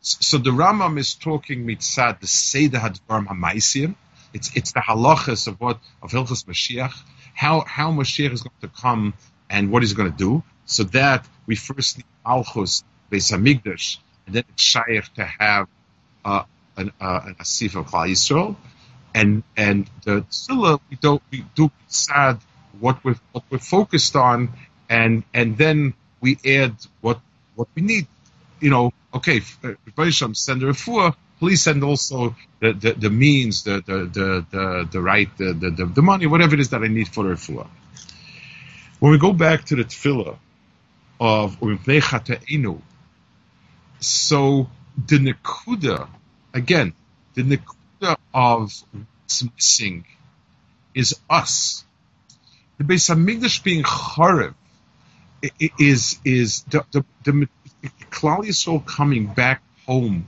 So 0.07 0.37
the 0.37 0.51
Rambam 0.51 0.97
is 0.97 1.15
talking 1.15 1.65
mitzad 1.65 2.21
the 2.21 2.27
Seder 2.27 2.77
Hadvarim 2.77 3.27
Hamaisim. 3.27 3.95
It's 4.33 4.55
it's 4.55 4.71
the 4.71 4.79
halachas 4.79 5.47
of 5.47 5.59
what 5.59 5.79
of 6.01 6.11
Hilchas 6.11 6.45
Mashiach, 6.45 6.93
how 7.33 7.65
how 7.67 7.91
Mashiach 7.91 8.31
is 8.31 8.41
going 8.41 8.61
to 8.61 8.69
come 8.69 9.15
and 9.49 9.69
what 9.69 9.83
he's 9.83 9.93
going 9.93 10.09
to 10.09 10.17
do. 10.17 10.43
So 10.65 10.83
that 10.99 11.27
we 11.45 11.55
first 11.55 11.97
need 11.97 12.05
Malchus 12.25 12.85
Beis 13.11 13.33
and 13.33 14.35
then 14.35 14.43
it's 14.49 14.61
shaykh 14.61 15.13
to 15.15 15.25
have 15.25 15.67
uh, 16.23 16.43
an 16.77 16.93
uh, 17.01 17.21
an 17.25 17.35
asif 17.35 17.75
of 17.75 17.87
Klal 17.87 18.09
Yisrael, 18.09 18.55
and 19.13 19.43
and 19.57 19.89
the 20.05 20.21
Tzilla 20.21 20.79
we 20.89 20.95
don't 20.95 21.21
we 21.31 21.43
do 21.53 21.69
sad 21.87 22.39
what 22.79 23.03
we 23.03 23.15
what 23.33 23.43
we're 23.49 23.57
focused 23.57 24.15
on, 24.15 24.53
and 24.89 25.23
and 25.33 25.57
then 25.57 25.95
we 26.21 26.37
add 26.45 26.75
what 27.01 27.19
what 27.55 27.67
we 27.75 27.81
need 27.81 28.07
you 28.59 28.69
know, 28.69 28.91
okay, 29.13 29.41
Beresham, 29.95 30.35
send 30.35 30.61
the 30.61 30.67
refuah, 30.67 31.15
please 31.39 31.61
send 31.61 31.83
also 31.83 32.35
the, 32.59 32.73
the, 32.73 32.93
the 32.93 33.09
means, 33.09 33.63
the, 33.63 33.83
the, 33.85 34.45
the, 34.51 34.87
the, 34.91 35.01
right, 35.01 35.29
the, 35.37 35.53
the, 35.53 35.85
the, 35.85 36.01
money, 36.01 36.27
whatever 36.27 36.55
it 36.55 36.59
is 36.59 36.69
that 36.69 36.83
I 36.83 36.87
need 36.87 37.07
for 37.07 37.23
the 37.23 37.31
refuah. 37.31 37.67
When 38.99 39.11
we 39.11 39.17
go 39.19 39.33
back 39.33 39.65
to 39.65 39.75
the 39.75 39.83
tefillah 39.83 40.37
of 41.19 41.59
Inu, 41.59 42.81
so 43.99 44.69
the 45.07 45.19
nekuda, 45.19 46.07
again, 46.53 46.93
the 47.35 47.43
nekuda 47.43 48.17
of 48.33 48.73
what's 48.91 49.43
missing 49.55 50.05
is 50.95 51.19
us. 51.29 51.85
The 52.77 52.83
Beis 52.83 53.09
Hamikdash 53.09 53.63
being 53.63 53.83
charev 53.83 54.53
is 55.59 56.19
is 56.25 56.63
the, 56.63 56.83
the, 56.91 57.05
the 57.23 57.47
Klal 58.10 58.43
Yisrael 58.45 58.86
coming 58.86 59.28
back 59.28 59.62
home 59.86 60.28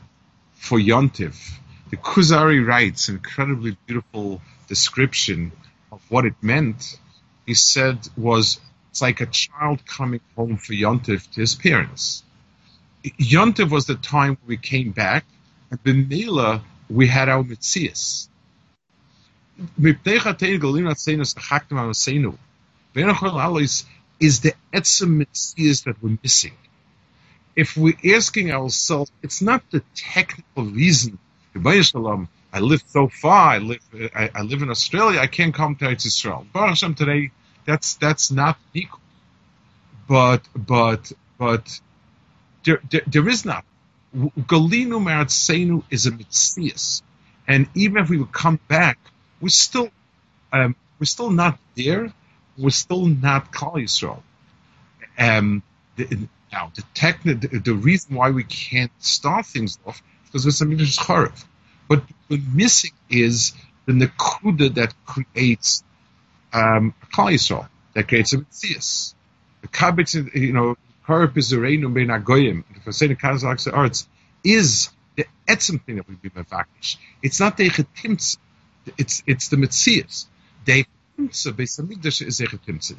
for 0.53 0.79
Yontif, 0.79 1.51
the 1.89 1.97
Kuzari 1.97 2.65
writes 2.65 3.09
an 3.09 3.15
incredibly 3.15 3.77
beautiful 3.85 4.41
description 4.67 5.51
of 5.91 6.01
what 6.09 6.25
it 6.25 6.35
meant. 6.41 6.99
He 7.45 7.53
said 7.55 8.07
was 8.15 8.59
it's 8.91 9.01
like 9.01 9.21
a 9.21 9.25
child 9.25 9.85
coming 9.85 10.21
home 10.35 10.57
for 10.57 10.73
Yontif 10.73 11.31
to 11.31 11.41
his 11.41 11.55
parents. 11.55 12.23
Yontif 13.03 13.69
was 13.71 13.85
the 13.85 13.95
time 13.95 14.37
we 14.45 14.57
came 14.57 14.91
back, 14.91 15.25
and 15.71 15.81
B'Mela 15.83 16.61
we 16.89 17.07
had 17.07 17.29
our 17.29 17.43
Mitzias. 17.43 18.27
Is 24.19 24.41
the 24.41 24.53
etzem 24.73 25.17
Mitzias 25.17 25.83
that 25.85 26.03
we're 26.03 26.17
missing 26.21 26.53
if 27.59 27.75
we're 27.75 28.15
asking 28.15 28.51
ourselves, 28.51 29.11
it's 29.21 29.41
not 29.41 29.61
the 29.69 29.83
technical 29.93 30.63
reason. 30.63 31.19
I 31.53 32.59
live 32.59 32.83
so 32.87 33.09
far. 33.09 33.49
I 33.49 33.57
live. 33.57 33.81
I, 34.15 34.29
I 34.33 34.41
live 34.43 34.61
in 34.61 34.69
Australia. 34.69 35.19
I 35.19 35.27
can't 35.27 35.53
come 35.53 35.75
to 35.77 35.89
Israel. 35.91 36.45
Baruch 36.53 36.69
Hashem 36.69 36.95
today. 36.95 37.31
That's 37.65 37.95
that's 37.95 38.31
not 38.31 38.57
equal. 38.73 39.01
But 40.07 40.41
but 40.55 41.11
but 41.37 41.81
there, 42.63 42.81
there, 42.89 43.01
there 43.05 43.27
is 43.27 43.43
not. 43.43 43.65
Galinu 44.15 44.97
Maratzenu 45.07 45.83
is 45.91 46.07
a 46.07 46.11
mitzias, 46.11 47.01
and 47.45 47.67
even 47.75 47.97
if 48.01 48.09
we 48.09 48.17
would 48.17 48.31
come 48.31 48.59
back, 48.69 48.97
we're 49.41 49.49
still 49.49 49.89
um, 50.53 50.75
we're 50.97 51.13
still 51.17 51.29
not 51.29 51.59
there. 51.75 52.13
We're 52.57 52.79
still 52.85 53.05
not 53.05 53.51
Klal 53.51 53.75
Yisrael. 53.83 54.21
Um, 55.17 55.61
the, 55.97 56.27
now, 56.51 56.71
the, 56.75 57.33
the, 57.33 57.59
the 57.59 57.73
reason 57.73 58.15
why 58.15 58.31
we 58.31 58.43
can't 58.43 58.91
start 58.99 59.45
things 59.45 59.77
off 59.85 60.01
because 60.25 60.45
it's 60.45 60.61
a 60.61 60.65
Midrash 60.65 60.97
Chorev. 60.97 61.45
But 61.87 62.03
what's 62.27 62.43
missing 62.53 62.91
is 63.09 63.53
the 63.85 63.93
Nakuda 63.93 64.73
that 64.75 64.93
creates 65.05 65.83
um, 66.53 66.93
a 67.01 67.05
Yisrael, 67.05 67.67
that 67.93 68.07
creates 68.07 68.33
a 68.33 68.37
Metzias. 68.37 69.13
The 69.61 69.67
Kabbalah, 69.67 70.29
you 70.33 70.53
know, 70.53 70.77
Chorev 71.05 71.35
is 71.37 71.51
Zereinu 71.51 71.93
Ben 71.93 72.07
Agoyim, 72.07 72.63
If 72.75 72.87
I 72.87 72.91
say 72.91 73.07
the 73.07 73.15
Kazakh 73.15 73.71
arts, 73.73 74.07
is 74.43 74.89
the 75.15 75.25
etzem 75.47 75.83
thing 75.83 75.97
that 75.97 76.07
we 76.07 76.15
be 76.15 76.29
mevakish. 76.29 76.97
It's 77.21 77.39
not 77.39 77.57
the 77.57 77.69
Echetimtz, 77.69 78.37
it's, 78.97 79.23
it's 79.27 79.49
the 79.49 79.57
Metzias. 79.57 80.27
The 80.65 80.83
Echetimtz, 80.83 81.51
Beis 81.53 81.79
HaMikdash 81.79 82.25
is 82.25 82.39
Echetimtz. 82.39 82.95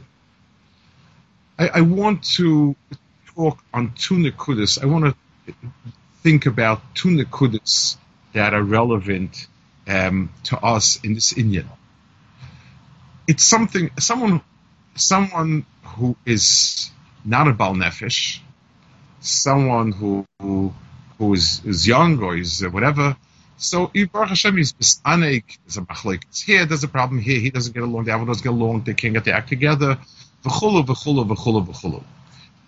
I, 1.59 1.69
I 1.69 1.81
want 1.83 2.25
to 2.37 2.77
talk 3.41 3.59
on 3.73 3.93
two 3.95 4.17
Nakudas. 4.17 4.83
I 4.83 4.87
want 4.87 5.05
to 5.07 5.55
think 6.23 6.47
about 6.47 6.79
two 6.95 7.09
Nakudas 7.09 7.97
that 8.35 8.53
are 8.53 8.63
relevant 8.63 9.47
um, 9.89 10.31
to 10.45 10.59
us 10.59 11.01
in 11.05 11.15
this 11.15 11.33
Indian. 11.33 11.69
It's 13.27 13.45
something, 13.45 13.91
someone, 13.99 14.43
someone 14.95 15.65
who 15.85 16.17
is 16.27 16.91
not 17.25 17.49
a 17.49 17.53
Bal 17.53 17.75
Nefesh, 17.75 18.41
someone 19.21 19.93
who, 19.93 20.27
who, 20.41 20.75
who 21.19 21.33
is, 21.33 21.63
is 21.65 21.87
young 21.87 22.23
or 22.23 22.37
is 22.37 22.63
whatever. 22.77 23.17
So, 23.57 23.91
Baruch 24.13 24.31
Hashem 24.31 24.59
is 24.59 24.73
mistanek, 24.75 25.45
there's 25.65 25.77
a 25.77 25.83
machlik. 25.83 26.23
Here, 26.45 26.65
there's 26.67 26.85
a 26.85 26.89
problem 26.89 27.21
here, 27.21 27.41
he 27.41 27.51
doesn't 27.51 27.75
get 27.75 27.83
along, 27.83 28.05
the 28.05 28.15
other 28.15 28.27
doesn't 28.27 28.43
get 28.43 28.53
along, 28.53 28.83
they 28.85 28.95
can't 28.95 29.15
get 29.15 29.25
the 29.25 29.33
act 29.33 29.49
together. 29.49 29.99
V'chulu, 30.45 30.85
v'chulu, 30.87 31.27
v'chulu, 31.29 31.67
v'chulu. 31.67 32.03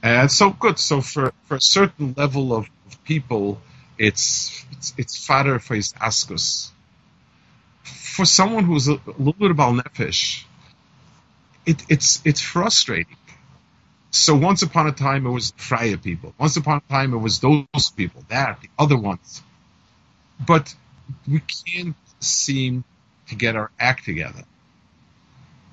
And 0.03 0.31
so 0.31 0.51
good. 0.51 0.79
So 0.79 1.01
for, 1.01 1.33
for 1.45 1.57
a 1.57 1.61
certain 1.61 2.15
level 2.17 2.55
of, 2.55 2.69
people, 3.05 3.61
it's, 3.99 4.65
it's, 4.73 4.95
it's 4.97 5.27
fatter 5.27 5.59
for 5.59 5.75
his 5.75 5.93
askus. 5.95 6.71
For 7.83 8.25
someone 8.25 8.65
who's 8.65 8.88
a, 8.88 8.95
a 8.95 9.15
little 9.19 9.33
bit 9.33 9.51
about 9.51 9.75
nefesh, 9.75 10.45
it, 11.67 11.83
it's, 11.88 12.21
it's 12.25 12.41
frustrating. 12.41 13.17
So 14.11 14.35
once 14.37 14.62
upon 14.62 14.87
a 14.87 14.93
time 14.93 15.27
it 15.27 15.31
was 15.31 15.53
Freya 15.57 15.97
people. 15.97 16.35
Once 16.38 16.57
upon 16.57 16.79
a 16.87 16.93
time 16.93 17.15
it 17.15 17.19
was 17.19 17.41
those 17.41 17.91
people, 17.97 18.25
that, 18.29 18.61
the 18.61 18.69
other 18.79 18.97
ones. 18.97 19.43
But 20.47 20.75
we 21.27 21.41
can't 21.41 21.97
seem 22.21 22.85
to 23.29 23.35
get 23.35 23.57
our 23.57 23.71
act 23.79 24.05
together. 24.05 24.45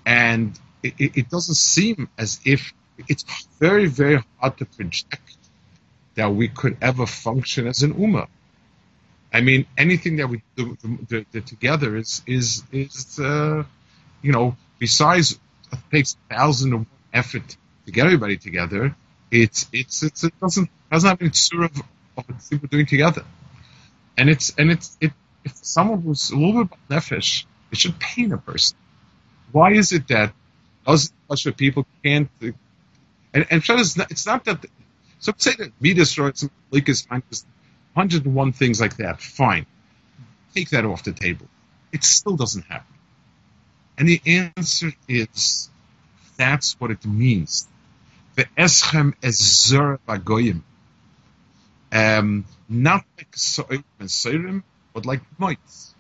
And 0.06 0.58
it, 0.82 0.94
it 0.98 1.30
doesn't 1.30 1.56
seem 1.56 2.10
as 2.18 2.40
if 2.46 2.74
it's 3.08 3.26
very, 3.60 3.88
very 3.88 4.24
hard 4.40 4.58
to 4.58 4.66
project 4.66 5.38
that 6.16 6.34
we 6.34 6.48
could 6.48 6.78
ever 6.82 7.06
function 7.06 7.68
as 7.68 7.84
an 7.84 7.94
ummah. 7.94 8.28
I 9.32 9.42
mean, 9.42 9.66
anything 9.78 10.18
that 10.18 10.28
we 10.28 10.42
do, 10.56 10.76
together 11.46 11.96
is 11.96 12.22
is 12.26 12.64
is 12.72 13.20
uh, 13.20 13.64
you 14.22 14.32
know, 14.32 14.56
besides 14.80 15.40
it 15.72 15.80
takes 15.92 16.18
a 16.30 16.36
thousand 16.36 16.74
of 16.74 16.86
effort 17.14 17.48
to 17.86 17.92
get 17.92 18.06
everybody 18.06 18.38
together, 18.38 18.96
it's 19.32 19.68
it's, 19.72 20.04
it's 20.04 20.24
it 20.24 20.34
doesn't 20.40 20.70
doesn't 20.92 21.10
have 21.10 21.22
any 21.22 21.32
sort 21.34 21.66
of 21.66 21.78
of 21.78 21.86
what 22.16 22.50
people 22.50 22.68
doing 22.68 22.88
together, 22.88 23.24
and 24.18 24.30
it's 24.30 24.54
and 24.58 24.72
it's 24.72 24.98
it 25.00 25.14
if 25.46 25.56
someone 25.56 26.02
who's 26.02 26.32
a 26.32 26.36
little 26.36 26.66
bit 26.66 26.80
nefesh, 26.90 27.46
it 27.72 27.78
should 27.78 28.00
pain 28.00 28.34
a 28.34 28.38
person. 28.38 28.78
Why 29.52 29.74
is 29.74 29.92
it 29.92 30.08
that 30.08 30.34
us 30.86 31.12
of 31.46 31.56
people 31.56 31.86
can't 32.04 32.30
and, 33.34 33.46
and 33.50 33.64
it's 33.68 33.98
not, 33.98 34.12
it's 34.12 34.26
not 34.26 34.46
that, 34.46 34.66
so 35.20 35.34
say 35.38 35.54
that 35.58 35.82
me 35.82 35.94
destroyed 35.94 36.38
some 36.38 36.52
Lakers, 36.72 37.08
101 37.08 38.52
things 38.54 38.82
like 38.82 38.98
that, 38.98 39.22
fine. 39.22 39.66
Take 40.56 40.70
that 40.70 40.86
off 40.86 41.04
the 41.04 41.12
table. 41.12 41.48
It 41.92 42.04
still 42.04 42.36
doesn't 42.36 42.66
happen. 42.66 42.96
And 43.98 44.08
the 44.08 44.22
answer 44.26 44.94
is, 45.08 45.70
that's 46.38 46.80
what 46.80 46.90
it 46.90 47.06
means. 47.06 47.68
The 48.36 48.46
eschem 48.58 49.14
ezer 49.22 50.00
bagoyim. 50.08 50.62
Um, 51.92 52.46
not 52.70 53.04
like 53.18 53.36
So'im 53.36 53.84
and 54.00 54.10
So'irim, 54.10 54.64
but 54.94 55.06
like 55.06 55.22
mites. 55.38 55.94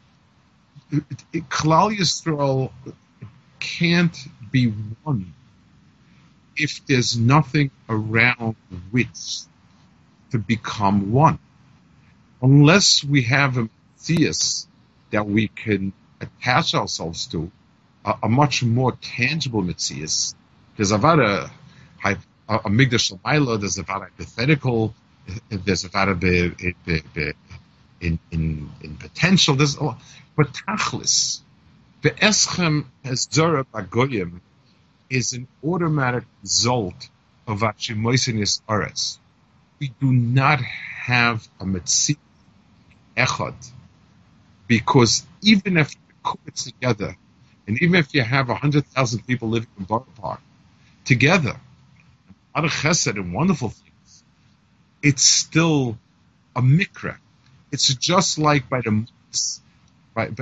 Klal 0.92 1.96
Yisrael 1.96 2.72
can't 3.60 4.18
be 4.52 4.68
one 5.04 5.34
if 6.60 6.86
there's 6.86 7.17
nothing 7.17 7.72
around 7.88 8.56
which 8.91 9.39
to 10.32 10.38
become 10.38 11.12
one. 11.12 11.39
Unless 12.41 13.04
we 13.04 13.24
have 13.24 13.58
a 13.58 13.69
theist 13.98 14.67
that 15.12 15.26
we 15.26 15.48
can 15.48 15.93
attach 16.22 16.76
ourselves 16.76 17.28
to, 17.28 17.52
a, 18.06 18.15
a 18.24 18.30
much 18.30 18.63
more 18.63 18.91
tangible 19.02 19.63
Metzias. 19.63 20.36
There's 20.78 20.91
about 20.91 21.19
a, 21.19 21.52
a, 22.04 22.17
a 22.48 22.69
Migdash 22.69 23.13
Lamayla, 23.13 23.60
there's 23.60 23.78
about 23.78 24.02
hypothetical, 24.02 24.93
there's 25.50 25.86
about 25.86 26.10
a, 26.10 26.56
in, 28.02 28.19
in, 28.32 28.69
in 28.82 28.98
potential, 28.98 29.56
there's 29.56 29.76
a 29.76 29.84
lot. 29.84 30.02
But 30.36 30.54
Tachlis, 30.54 31.41
the 32.02 32.12
Eschem 32.12 32.86
as 33.04 33.28
Zora 33.32 33.65
Bagoyim 33.65 34.39
is 35.10 35.34
an 35.34 35.48
automatic 35.63 36.26
result 36.41 37.10
of 37.48 37.62
Achimoisinis 37.62 38.62
Aris. 38.69 39.19
We 39.80 39.93
do 40.00 40.12
not 40.12 40.62
have 40.62 41.48
a 41.60 41.65
Metzi 41.65 42.17
Echad 43.17 43.56
because 44.67 45.26
even 45.41 45.78
if 45.78 45.95
you 45.95 46.02
put 46.24 46.39
it 46.45 46.56
together, 46.56 47.17
and 47.67 47.82
even 47.82 47.95
if 47.95 48.13
you 48.13 48.22
have 48.22 48.50
100,000 48.50 49.28
people 49.28 49.50
living 49.50 49.69
in 49.78 49.86
Borough 49.86 50.06
Park 50.15 50.41
together, 51.06 51.60
lot 52.56 52.65
of 52.65 52.72
chesed 52.72 53.15
and 53.15 53.34
wonderful 53.34 53.69
things, 53.69 54.24
it's 55.02 55.24
still 55.24 55.98
a 56.56 56.62
mikra. 56.62 57.17
It's 57.72 57.93
just 57.93 58.38
like 58.38 58.69
by 58.69 58.82
the. 58.82 59.08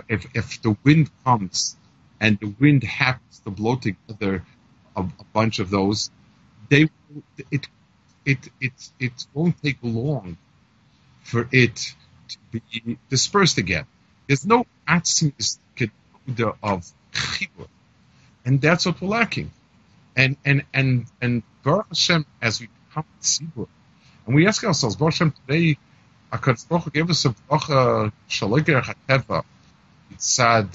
If, 0.10 0.26
if 0.34 0.62
the 0.64 0.76
wind 0.84 1.12
comes 1.24 1.76
and 2.20 2.40
the 2.40 2.48
wind 2.60 2.84
happens 2.84 3.40
to 3.46 3.52
blow 3.52 3.76
together 3.76 4.44
a, 4.98 5.02
a 5.02 5.24
bunch 5.34 5.60
of 5.60 5.70
those, 5.70 6.12
they 6.70 6.90
it 7.52 7.68
it 8.26 8.50
it 8.60 8.92
it 9.00 9.26
won't 9.34 9.62
take 9.64 9.78
long 9.82 10.38
for 11.24 11.48
it 11.52 11.96
to 12.30 12.38
be 12.52 12.98
dispersed 13.10 13.58
again. 13.58 13.86
There's 14.28 14.46
no 14.46 14.66
atzmis 14.88 15.60
of 16.64 16.92
chibur, 17.14 17.68
and 18.46 18.60
that's 18.60 18.86
what 18.86 19.00
we're 19.02 19.08
lacking. 19.08 19.52
And 20.16 20.36
and 20.44 20.64
and 20.74 21.06
and 21.22 21.44
Baruch 21.64 21.88
Hashem, 21.90 22.26
as 22.42 22.60
we 22.60 22.68
come 22.94 23.06
to 23.22 23.28
Sibur, 23.28 23.68
and 24.26 24.36
we 24.36 24.48
ask 24.48 24.64
ourselves, 24.64 24.96
Baruch 24.96 25.14
Hashem, 25.14 25.34
today, 25.46 25.78
Hakadosh 26.34 26.68
Baruch 26.68 26.94
gave 26.94 27.10
us 27.10 27.24
a 27.26 27.30
bracha 27.30 28.12
shaliger 28.30 28.82
hateva. 28.84 29.44
It 30.12 30.22
said 30.22 30.70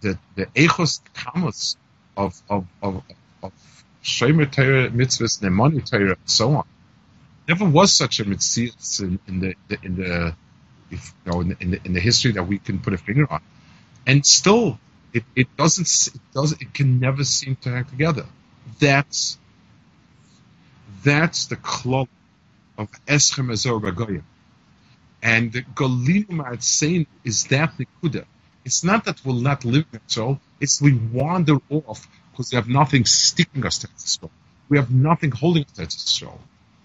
that 0.00 0.18
the 0.36 0.46
echos 0.46 1.00
kamus 1.14 1.76
of 2.18 2.42
of 2.50 2.66
of 2.82 3.02
of 3.42 3.52
Shomer 4.02 4.50
Torah 4.50 4.90
mitzvahs, 4.90 5.40
Nemani 5.40 5.80
and 5.92 6.16
so 6.26 6.56
on. 6.56 6.66
Never 7.46 7.64
was 7.64 7.92
such 7.92 8.20
a 8.20 8.24
mitzvah 8.24 8.72
in, 9.00 9.18
in, 9.28 9.40
the 9.40 9.54
in 9.82 9.96
the 9.96 10.34
if, 10.90 11.14
you 11.24 11.32
know 11.32 11.40
in 11.40 11.48
the, 11.48 11.56
in 11.60 11.70
the, 11.70 11.80
in 11.84 11.92
the 11.94 12.00
history 12.00 12.32
that 12.32 12.42
we 12.42 12.58
can 12.58 12.80
put 12.80 12.92
a 12.92 12.98
finger 12.98 13.26
on, 13.32 13.40
and 14.06 14.26
still 14.26 14.78
it, 15.12 15.24
it 15.34 15.56
doesn't 15.56 15.88
it 16.14 16.20
does 16.34 16.52
it 16.52 16.74
can 16.74 17.00
never 17.00 17.24
seem 17.24 17.56
to 17.62 17.70
hang 17.70 17.84
together. 17.84 18.26
That's 18.80 19.38
that's 21.04 21.46
the 21.46 21.56
club 21.56 22.08
of 22.76 22.90
Eschem 23.06 23.50
Azor 23.52 23.78
Bagoyim. 23.78 24.24
And 25.22 25.52
the 25.52 25.62
Golinu 25.62 26.62
saying 26.62 27.06
is 27.24 27.44
that 27.46 27.76
the 27.76 27.86
Kuda. 28.02 28.24
It's 28.64 28.84
not 28.84 29.04
that 29.06 29.24
we'll 29.24 29.40
not 29.40 29.64
live 29.64 29.86
in 29.92 30.00
soul, 30.06 30.40
it's 30.60 30.80
we 30.82 30.94
wander 30.94 31.56
off 31.70 32.06
because 32.30 32.52
we 32.52 32.56
have 32.56 32.68
nothing 32.68 33.04
sticking 33.04 33.64
us 33.66 33.78
to 33.78 33.88
soul. 33.96 34.30
We 34.68 34.78
have 34.78 34.90
nothing 34.90 35.30
holding 35.30 35.64
us 35.64 35.74
to 35.76 35.88
soul. 35.88 36.40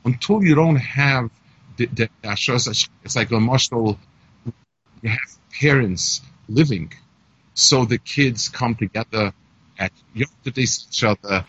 Until 0.05 0.43
you 0.43 0.55
don't 0.55 0.77
have 0.77 1.29
the, 1.77 1.85
the, 1.87 2.09
the 2.21 2.87
it's 3.03 3.15
like 3.15 3.31
a 3.31 3.39
marshal, 3.39 3.99
you 5.01 5.09
have 5.09 5.37
parents 5.59 6.21
living, 6.47 6.93
so 7.53 7.85
the 7.85 7.97
kids 7.97 8.49
come 8.49 8.75
together 8.75 9.33
at 9.77 9.91
Yom 10.13 10.29
they 10.43 10.65
see 10.65 10.87
each 10.89 11.03
other, 11.03 11.45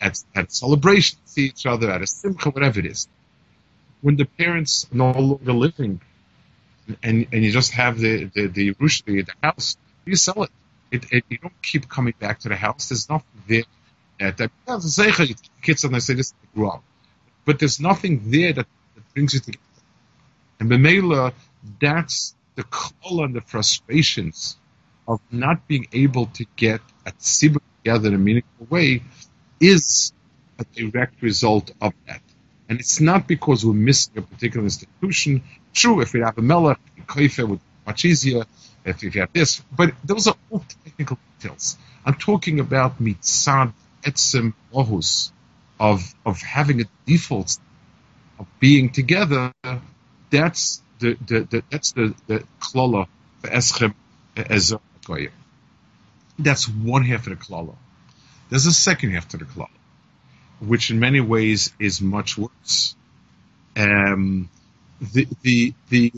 at, 0.00 0.22
at 0.34 0.52
celebrations 0.52 1.20
see 1.26 1.46
each 1.46 1.66
other, 1.66 1.90
at 1.90 2.02
a 2.02 2.06
simcha, 2.06 2.50
whatever 2.50 2.80
it 2.80 2.86
is. 2.86 3.08
When 4.00 4.16
the 4.16 4.24
parents 4.24 4.86
are 4.92 4.96
no 4.96 5.12
longer 5.12 5.52
living, 5.52 6.00
and 7.02 7.26
and 7.32 7.44
you 7.44 7.52
just 7.52 7.72
have 7.72 7.98
the 7.98 8.24
the 8.34 8.46
the, 8.46 8.74
the 8.76 9.24
house, 9.42 9.76
you 10.04 10.16
sell 10.16 10.44
it. 10.44 10.50
It, 10.90 11.12
it. 11.12 11.24
You 11.28 11.38
don't 11.38 11.62
keep 11.62 11.88
coming 11.88 12.14
back 12.18 12.40
to 12.40 12.48
the 12.48 12.56
house. 12.56 12.88
There's 12.88 13.08
nothing 13.08 13.42
there 13.48 13.64
that. 14.18 14.36
that 14.38 14.50
kids 15.62 15.84
and 15.84 15.96
I 15.96 15.98
say 15.98 16.14
this 16.14 16.34
grew 16.54 16.68
up, 16.68 16.82
but 17.44 17.58
there's 17.58 17.80
nothing 17.80 18.30
there 18.30 18.52
that, 18.52 18.66
that 18.94 19.14
brings 19.14 19.34
you 19.34 19.40
together. 19.40 19.58
And 20.60 20.70
Bemela, 20.70 21.32
that's 21.80 22.34
the 22.54 22.64
call 22.64 23.24
and 23.24 23.34
the 23.34 23.40
frustrations 23.40 24.56
of 25.06 25.20
not 25.30 25.66
being 25.66 25.86
able 25.92 26.26
to 26.26 26.46
get 26.56 26.80
a 27.06 27.12
tzibur 27.12 27.60
together 27.82 28.08
in 28.08 28.14
a 28.14 28.18
meaningful 28.18 28.66
way 28.70 29.02
is 29.60 30.12
a 30.58 30.64
direct 30.64 31.20
result 31.22 31.72
of 31.80 31.92
that. 32.06 32.22
And 32.68 32.80
it's 32.80 33.00
not 33.00 33.26
because 33.26 33.64
we're 33.64 33.74
missing 33.74 34.16
a 34.16 34.22
particular 34.22 34.64
institution. 34.64 35.42
True, 35.74 36.00
if 36.00 36.12
we 36.12 36.20
have 36.20 36.38
a 36.38 36.42
melech, 36.42 36.78
koife 37.06 37.46
would 37.46 37.58
be 37.58 37.64
much 37.86 38.04
easier 38.04 38.44
if 38.84 39.02
you 39.02 39.10
have 39.12 39.32
this, 39.32 39.60
but 39.76 39.94
those 40.04 40.26
are 40.26 40.36
all 40.50 40.64
technical 40.84 41.18
details. 41.38 41.76
I'm 42.06 42.14
talking 42.14 42.60
about 42.60 43.02
mitzad 43.02 43.72
etzem 44.02 44.54
ohus, 44.72 45.32
of 45.78 46.14
of 46.24 46.40
having 46.40 46.80
a 46.80 46.84
default 47.06 47.58
of 48.38 48.46
being 48.60 48.90
together. 48.90 49.52
That's 50.30 50.82
the, 51.00 51.16
the, 51.26 51.40
the 51.40 51.62
that's 51.70 51.92
the 51.92 52.14
the 52.26 52.44
klala 52.60 53.06
for 53.40 53.48
eschem 53.48 53.94
That's 56.38 56.68
one 56.68 57.04
half 57.04 57.26
of 57.26 57.38
the 57.38 57.44
klala. 57.44 57.74
There's 58.50 58.66
a 58.66 58.72
second 58.72 59.10
half 59.10 59.28
to 59.28 59.38
the 59.38 59.44
klala 59.44 59.68
which 60.60 60.90
in 60.90 60.98
many 60.98 61.20
ways 61.20 61.72
is 61.78 62.00
much 62.00 62.38
worse. 62.38 62.96
Um, 63.76 64.48
the 65.12 65.28
the 65.42 65.74
the 65.88 66.12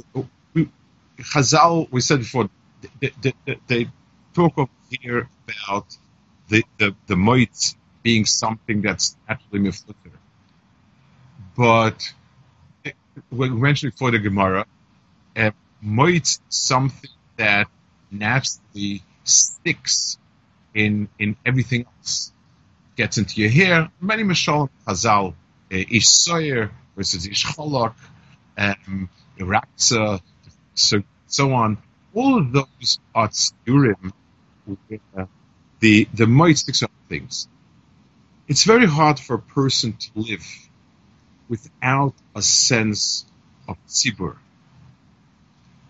Chazal, 1.18 1.90
we 1.90 2.01
said 2.03 2.18
before, 2.20 2.51
they, 3.01 3.12
they, 3.22 3.59
they 3.66 3.88
talk 4.35 4.59
over 4.59 4.70
here 4.90 5.29
about 5.49 5.96
the 6.49 6.64
the 6.79 6.94
the 7.07 7.16
might 7.16 7.75
being 8.03 8.25
something 8.25 8.83
that's 8.83 9.16
naturally 9.29 9.61
mifluter, 9.68 10.12
but 11.57 12.12
we 13.31 13.49
mentioned 13.49 13.92
before 13.92 14.11
the 14.11 14.18
Gemara, 14.18 14.66
uh, 15.37 15.51
might 15.81 16.38
something 16.49 17.11
that 17.37 17.68
naturally 18.11 19.03
sticks 19.25 20.18
in 20.75 21.09
in 21.18 21.37
everything 21.44 21.87
else. 21.87 22.33
Gets 22.96 23.18
into 23.18 23.40
your 23.42 23.51
hair. 23.51 23.90
Many 24.01 24.22
Mashal 24.22 24.70
Chazal, 24.87 25.33
uh, 25.33 25.35
Ish 25.70 26.07
Soyer 26.07 26.70
versus 26.96 27.27
Ish 27.27 27.44
Cholok, 27.44 27.94
um, 28.57 29.09
so, 29.77 31.03
so 31.27 31.53
on. 31.53 31.79
All 32.14 32.38
of 32.38 32.53
those 32.53 32.99
are 33.14 33.29
tzurim, 33.29 34.12
uh, 35.16 35.27
the, 35.81 36.09
the 36.14 36.27
most 36.27 36.83
of 36.83 36.90
things. 37.09 37.49
It's 38.49 38.64
very 38.64 38.87
hard 38.87 39.19
for 39.19 39.35
a 39.35 39.40
person 39.40 39.92
to 39.95 40.11
live 40.14 40.47
without 41.49 42.14
a 42.35 42.42
sense 42.42 43.27
of 43.69 43.77
tzibur, 43.87 44.37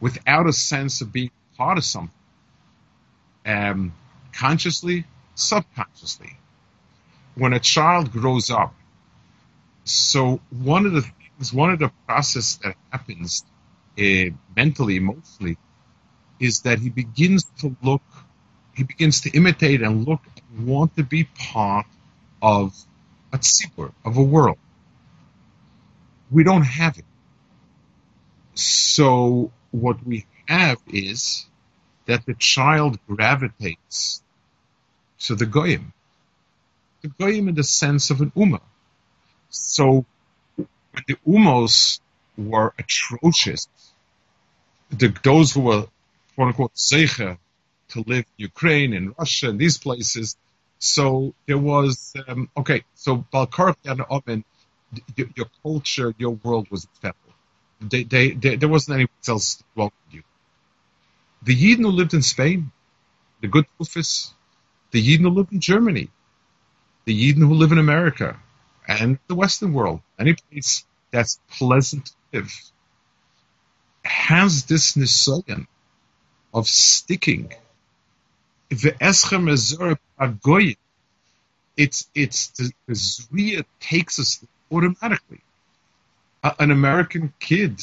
without 0.01 0.47
a 0.47 0.53
sense 0.53 1.01
of 1.01 1.13
being 1.13 1.31
part 1.57 1.79
of 1.79 1.85
something, 1.85 2.11
um, 3.45 3.93
consciously, 4.33 5.05
subconsciously 5.35 6.37
when 7.37 7.53
a 7.53 7.61
child 7.61 8.11
grows 8.11 8.51
up, 8.51 8.75
so 9.85 10.41
one 10.51 10.87
of 10.87 10.93
the 10.93 11.05
things, 11.37 11.53
one 11.53 11.71
of 11.71 11.79
the 11.79 11.91
process 12.07 12.57
that 12.57 12.77
happens 12.91 13.45
uh, 13.99 14.31
mentally, 14.57 14.97
emotionally, 14.97 15.59
is 16.41 16.61
that 16.63 16.79
he 16.79 16.91
begins 16.91 17.45
to 17.61 17.77
look, 17.83 18.03
he 18.75 18.85
begins 18.85 19.23
to 19.23 19.31
imitate 19.31 19.83
and 19.83 20.07
look 20.07 20.21
and 20.51 20.67
want 20.67 20.97
to 20.97 21.03
be 21.03 21.25
part 21.25 21.87
of 22.43 22.75
a 23.33 23.39
tzibur, 23.39 23.93
of 24.05 24.17
a 24.17 24.23
world. 24.23 24.59
We 26.31 26.45
don't 26.45 26.63
have 26.63 26.99
it. 26.99 27.05
So 28.55 29.53
what 29.71 30.05
we 30.07 30.27
have 30.49 30.79
is 30.89 31.47
that 32.07 32.27
the 32.27 32.35
child 32.35 32.99
gravitates 33.07 34.23
to 35.21 35.35
the 35.35 35.47
goyim 35.47 35.93
the 37.07 37.25
goyim 37.25 37.49
in 37.49 37.55
the 37.55 37.63
sense 37.63 38.11
of 38.11 38.21
an 38.21 38.33
ummah. 38.37 38.61
So 39.51 40.05
the 41.07 41.17
Umos 41.27 42.01
were 42.37 42.73
atrocious, 42.79 43.69
the, 44.91 45.09
those 45.23 45.53
who 45.53 45.63
were 45.63 45.87
quote 46.35 46.49
unquote 46.49 46.75
zeicha 46.75 47.39
to 47.89 48.05
live 48.07 48.25
in 48.39 48.43
Ukraine 48.51 48.93
and 48.93 49.15
Russia 49.19 49.51
and 49.51 49.59
these 49.59 49.79
places. 49.79 50.37
So 50.79 51.35
there 51.47 51.59
was 51.59 52.15
um, 52.29 52.51
okay. 52.57 52.85
So 52.95 53.25
Balkark 53.33 53.77
and 53.85 54.03
Omen, 54.09 54.45
your, 55.17 55.29
your, 55.35 55.47
culture, 55.63 56.15
your 56.19 56.31
world 56.31 56.69
was 56.71 56.85
accepted. 56.85 57.33
They, 57.81 58.05
they, 58.05 58.31
they, 58.33 58.57
there 58.57 58.69
wasn't 58.69 58.97
anyone 58.97 59.11
else 59.29 59.63
welcomed 59.75 60.11
you. 60.11 60.23
The 61.43 61.55
Yidden 61.55 61.83
who 61.83 61.91
lived 61.91 62.15
in 62.15 62.23
Spain, 62.23 62.73
the 63.41 63.49
good 63.49 63.67
Kufis, 63.79 64.33
the 64.91 65.03
Yidden 65.03 65.23
who 65.23 65.31
lived 65.31 65.53
in 65.53 65.61
Germany, 65.61 66.11
the 67.05 67.15
Yidden 67.15 67.47
who 67.47 67.55
live 67.55 67.73
in 67.73 67.79
America 67.79 68.41
and 68.89 69.19
the 69.29 69.35
Western 69.35 69.73
world, 69.73 70.01
any 70.19 70.35
place 70.35 70.85
that's 71.11 71.39
pleasant 71.51 72.07
to 72.07 72.13
live, 72.33 72.53
has 74.05 74.65
this 74.65 74.95
nisayon 74.95 75.67
of 76.55 76.69
sticking. 76.69 77.53
It's 78.71 79.25
it's 82.15 82.47
the, 82.49 82.73
the 82.87 82.95
zriya 82.95 83.65
takes 83.81 84.19
us 84.19 84.45
automatically. 84.73 85.41
an 86.59 86.71
American 86.71 87.33
kid 87.39 87.83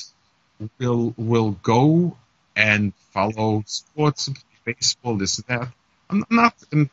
will 0.80 1.14
will 1.18 1.52
go 1.52 2.18
and 2.56 2.94
follow 3.12 3.64
sports, 3.66 4.30
baseball, 4.66 5.18
this 5.18 5.40
and 5.40 5.48
that. 5.48 5.68
I'm 6.10 6.24
not, 6.30 6.56
I'm 6.72 6.90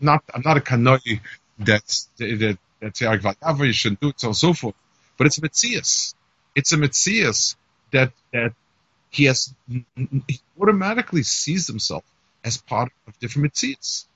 not, 0.00 0.24
I'm 0.32 0.42
not 0.44 0.56
a 0.56 0.60
kanoi 0.60 1.20
that's 1.58 2.08
that 2.18 2.58
that's 2.80 3.00
you 3.00 3.72
shouldn't 3.72 4.00
do 4.00 4.08
it, 4.08 4.20
so 4.20 4.28
on 4.28 4.30
and 4.30 4.36
so 4.36 4.52
forth. 4.52 4.74
But 5.16 5.26
it's 5.26 5.38
a 5.38 5.40
mitzias. 5.40 6.14
It's 6.54 6.72
a 6.72 6.76
mitzias 6.76 7.56
that 7.92 8.12
that 8.32 8.52
he 9.10 9.24
has 9.24 9.54
he 9.68 10.40
automatically 10.60 11.22
sees 11.22 11.66
himself 11.66 12.04
as 12.44 12.58
part 12.58 12.92
of 13.06 13.18
different 13.18 13.52
mitzias. 13.52 14.06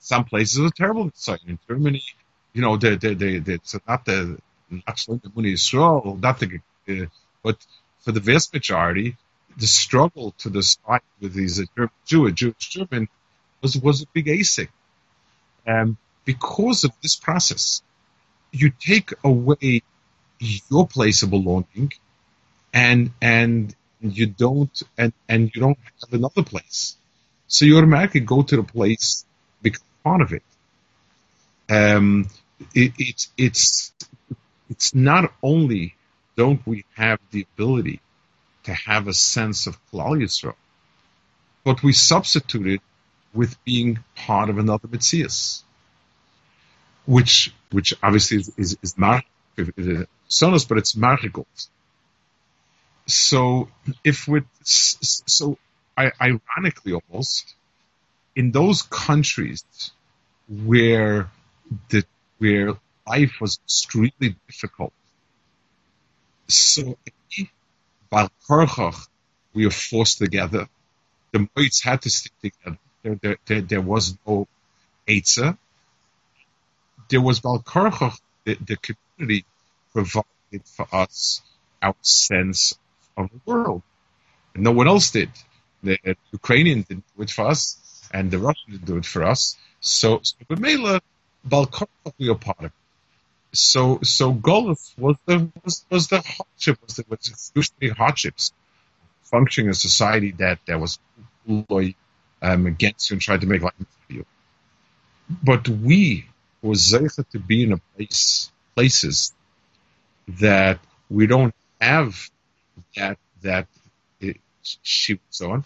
Some 0.00 0.24
places 0.24 0.60
are 0.60 0.70
terrible 0.70 1.04
mitzvah. 1.04 1.38
In 1.46 1.58
Germany, 1.68 2.02
you 2.52 2.62
know, 2.62 2.76
they 2.76 2.96
they 2.96 3.14
they, 3.14 3.38
they 3.38 3.54
it's 3.54 3.76
not 3.86 4.04
the 4.04 4.38
not 4.70 4.96
the 4.96 5.48
Israel, 5.48 6.18
not 6.20 6.38
the 6.40 6.60
uh, 6.88 7.06
but 7.42 7.56
for 8.00 8.12
the 8.12 8.20
vast 8.20 8.52
majority, 8.52 9.16
the 9.56 9.66
struggle 9.66 10.32
to 10.38 10.50
decide 10.50 11.00
with 11.20 11.34
these 11.34 11.60
uh, 11.60 11.86
Jew, 12.06 12.30
Jewish 12.32 12.68
German 12.68 13.08
was 13.60 13.76
was 13.76 14.02
a 14.02 14.06
big 14.12 14.26
ASIC. 14.26 14.68
Um, 15.66 15.98
because 16.24 16.84
of 16.84 16.92
this 17.02 17.16
process, 17.16 17.82
you 18.52 18.70
take 18.70 19.12
away 19.24 19.82
your 20.40 20.86
place 20.86 21.22
of 21.22 21.30
belonging 21.30 21.92
and, 22.72 23.10
and 23.20 23.74
you 24.00 24.26
don't, 24.26 24.82
and, 24.96 25.12
and 25.28 25.50
you 25.54 25.60
don't 25.60 25.78
have 26.00 26.12
another 26.12 26.42
place. 26.42 26.96
So 27.46 27.64
you 27.64 27.78
automatically 27.78 28.20
go 28.20 28.42
to 28.42 28.56
the 28.56 28.62
place, 28.62 29.24
become 29.62 29.86
part 30.04 30.20
of 30.20 30.32
it. 30.32 30.42
Um, 31.70 32.28
it, 32.74 32.92
it's, 32.98 33.28
it's, 33.36 33.92
it's 34.70 34.94
not 34.94 35.32
only 35.42 35.94
don't 36.36 36.64
we 36.66 36.84
have 36.94 37.18
the 37.30 37.46
ability 37.54 38.00
to 38.64 38.72
have 38.72 39.08
a 39.08 39.14
sense 39.14 39.66
of 39.66 39.78
Klal 39.90 40.54
but 41.64 41.82
we 41.82 41.92
substitute 41.92 42.66
it 42.66 42.80
with 43.34 43.62
being 43.64 43.98
part 44.14 44.48
of 44.50 44.58
another 44.58 44.88
Mitzias 44.88 45.62
which 47.06 47.52
which 47.70 47.94
obviously 48.02 48.38
is 48.38 48.52
is, 48.56 48.78
is 48.82 48.98
mar- 48.98 49.22
sonos, 50.28 50.68
but 50.68 50.78
it's 50.78 50.96
magical. 50.96 51.46
So 53.06 53.68
if 54.04 54.28
with 54.28 54.44
so 54.62 55.58
ironically 55.98 56.92
almost 56.92 57.54
in 58.36 58.52
those 58.52 58.82
countries 58.82 59.64
where 60.48 61.30
the 61.88 62.04
where 62.38 62.74
life 63.06 63.32
was 63.40 63.58
extremely 63.64 64.36
difficult, 64.46 64.92
so 66.46 66.96
by 68.10 68.28
we 69.54 69.64
were 69.64 69.70
forced 69.70 70.18
together. 70.18 70.68
The 71.32 71.48
mates 71.56 71.82
had 71.82 72.02
to 72.02 72.10
stick 72.10 72.32
together. 72.40 72.78
There, 73.02 73.14
there, 73.22 73.36
there, 73.46 73.60
there 73.60 73.80
was 73.80 74.16
no 74.26 74.46
Eitzah 75.06 75.56
there 77.08 77.20
was 77.20 77.40
Balkarchach, 77.40 78.18
the, 78.44 78.56
the 78.64 78.76
community 78.76 79.44
provided 79.92 80.64
for 80.64 80.86
us 80.92 81.42
our 81.82 81.94
sense 82.02 82.78
of 83.16 83.30
the 83.30 83.40
world. 83.46 83.82
And 84.54 84.64
no 84.64 84.72
one 84.72 84.88
else 84.88 85.10
did. 85.10 85.30
The 85.82 85.98
Ukrainian 86.32 86.82
didn't 86.82 87.04
do 87.16 87.22
it 87.22 87.30
for 87.30 87.46
us, 87.46 87.78
and 88.12 88.30
the 88.30 88.38
Russians 88.38 88.78
didn't 88.78 88.86
do 88.86 88.96
it 88.96 89.06
for 89.06 89.22
us. 89.24 89.56
So, 89.80 90.20
so 90.22 90.34
Bemela, 90.48 91.00
Balkarcha 91.46 92.12
we 92.18 92.28
are 92.28 92.34
part 92.34 92.58
of. 92.58 92.64
It. 92.66 92.72
So 93.52 94.00
so 94.02 94.34
Golus 94.34 94.96
was 94.98 95.16
the 95.24 95.48
was, 95.64 95.84
was 95.88 96.08
the 96.08 96.20
hardship 96.20 96.78
was 96.84 96.96
the 96.96 97.04
was 97.08 97.28
excruciating 97.28 97.96
hardships. 97.96 98.52
Functioning 99.22 99.70
a 99.70 99.74
society 99.74 100.32
that 100.32 100.58
that 100.66 100.80
was 100.80 100.98
um, 102.42 102.66
against 102.66 103.10
you 103.10 103.14
and 103.14 103.22
tried 103.22 103.40
to 103.42 103.46
make 103.46 103.62
life 103.62 103.72
for 103.78 104.12
you. 104.12 104.26
But 105.42 105.68
we 105.68 106.27
were 106.62 106.74
zeicha 106.74 107.28
to 107.30 107.38
be 107.38 107.62
in 107.64 107.72
a 107.72 107.78
place 107.94 108.50
places 108.74 109.32
that 110.28 110.78
we 111.10 111.26
don't 111.26 111.54
have 111.80 112.30
that 112.94 113.18
that 113.42 113.66
she 114.82 115.20
so 115.30 115.50
on. 115.52 115.64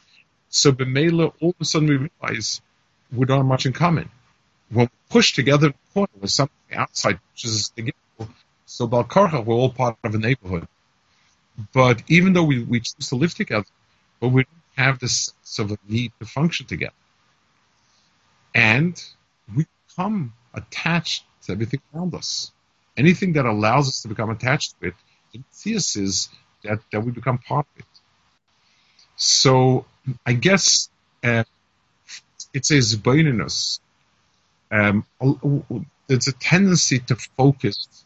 So 0.49 0.73
Bemela, 0.73 1.33
all 1.41 1.51
of 1.51 1.57
a 1.61 1.65
sudden 1.65 1.89
we 1.89 1.97
realize 1.97 2.61
we 3.13 3.27
don't 3.27 3.39
have 3.39 3.47
much 3.47 3.67
in 3.67 3.73
common. 3.73 4.11
When 4.71 4.87
we 4.87 4.91
push 5.11 5.33
together 5.35 5.69
in 5.69 5.73
the 5.73 5.93
corner 5.93 6.13
with 6.21 6.31
something 6.31 6.77
outside 6.77 7.19
pushes 7.33 7.57
us 7.57 7.69
together, 7.71 8.33
so 8.67 8.87
Balkarcha, 8.89 9.45
we're 9.45 9.55
all 9.55 9.71
part 9.71 9.97
of 10.05 10.15
a 10.15 10.19
neighborhood. 10.19 10.67
But 11.73 12.03
even 12.09 12.33
though 12.33 12.45
we, 12.45 12.63
we 12.63 12.81
choose 12.81 13.09
to 13.09 13.17
live 13.17 13.35
together, 13.35 13.67
but 14.21 14.29
we 14.29 14.45
don't 14.45 14.87
have 14.87 14.99
this 14.99 15.35
sense 15.43 15.71
of 15.71 15.73
a 15.73 15.93
need 15.93 16.13
to 16.21 16.27
function 16.27 16.67
together. 16.67 16.95
And 18.55 19.03
we 19.55 19.67
become 19.89 20.33
attached 20.55 21.25
to 21.47 21.53
everything 21.53 21.81
around 21.95 22.15
us. 22.15 22.53
Anything 22.97 23.35
that 23.35 23.47
allows 23.47 23.89
us 23.89 24.03
to 24.03 24.09
become 24.09 24.31
attached 24.31 24.79
to 24.81 24.89
it, 24.89 24.95
the 25.33 25.41
thesis 25.53 25.97
is 25.97 26.29
that, 26.63 26.81
that 26.93 27.01
we 27.01 27.11
become 27.11 27.39
part 27.39 27.67
of 27.75 27.81
it. 27.81 27.87
So 29.17 29.87
I 30.27 30.33
guess 30.33 30.91
uh, 31.25 31.45
it's 32.53 32.71
a 32.71 32.79
zbaininus. 32.79 33.81
Um, 34.71 35.07
there's 36.07 36.29
a 36.29 36.33
tendency 36.33 36.99
to 36.99 37.17
focus 37.17 38.05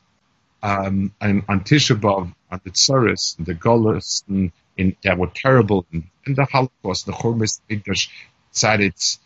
um, 0.62 1.12
on, 1.20 1.44
on 1.49 1.61
Tisha 1.61 1.99
B'Av, 1.99 2.34
on 2.51 2.61
the 2.64 2.70
Tsaris, 2.70 3.38
and 3.38 3.47
the 3.47 3.55
Golas, 3.55 4.24
and, 4.28 4.53
and, 4.76 4.97
that 5.03 5.16
were 5.18 5.28
terrible, 5.28 5.86
and, 5.92 6.05
and 6.24 6.36
the 6.36 6.44
Holocaust, 6.44 7.07
the 7.07 7.59
English 7.68 8.11
side, 8.51 8.80
its 8.80 9.20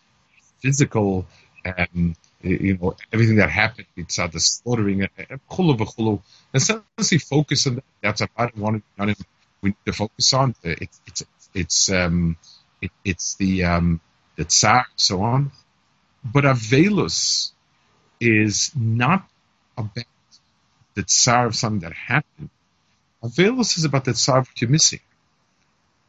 physical, 0.60 1.26
um, 1.64 2.14
you 2.42 2.78
know, 2.80 2.96
everything 3.12 3.36
that 3.36 3.50
happened, 3.50 3.86
it's 3.96 4.18
uh, 4.18 4.26
the 4.26 4.40
slaughtering, 4.40 5.08
chulu 5.50 5.76
v'chulu. 5.76 6.22
Essentially, 6.54 7.18
focus 7.18 7.66
on 7.66 7.76
that. 7.76 7.84
That's 8.02 8.20
about 8.22 8.56
one 8.56 8.82
we 9.62 9.70
need 9.70 9.76
to 9.86 9.92
focus 9.92 10.32
on. 10.32 10.54
It's 10.62 11.00
it's 11.06 11.24
it's 11.54 11.90
um, 11.90 12.36
it, 12.80 12.90
it's 13.04 13.34
the 13.36 13.64
um, 13.64 14.00
the 14.36 14.44
tsar, 14.44 14.86
so 14.96 15.22
on. 15.22 15.52
But 16.24 16.44
Avelus 16.44 17.52
is 18.20 18.72
not 18.74 19.28
about 19.76 20.04
the 20.94 21.02
tsar 21.02 21.46
of 21.46 21.56
something 21.56 21.80
that 21.80 21.92
happened. 21.94 22.50
Avelus 23.22 23.78
is 23.78 23.84
about 23.84 24.04
the 24.04 24.14
tsar 24.14 24.38
of 24.38 24.48
what 24.48 24.60
you're 24.60 24.70
missing. 24.70 25.00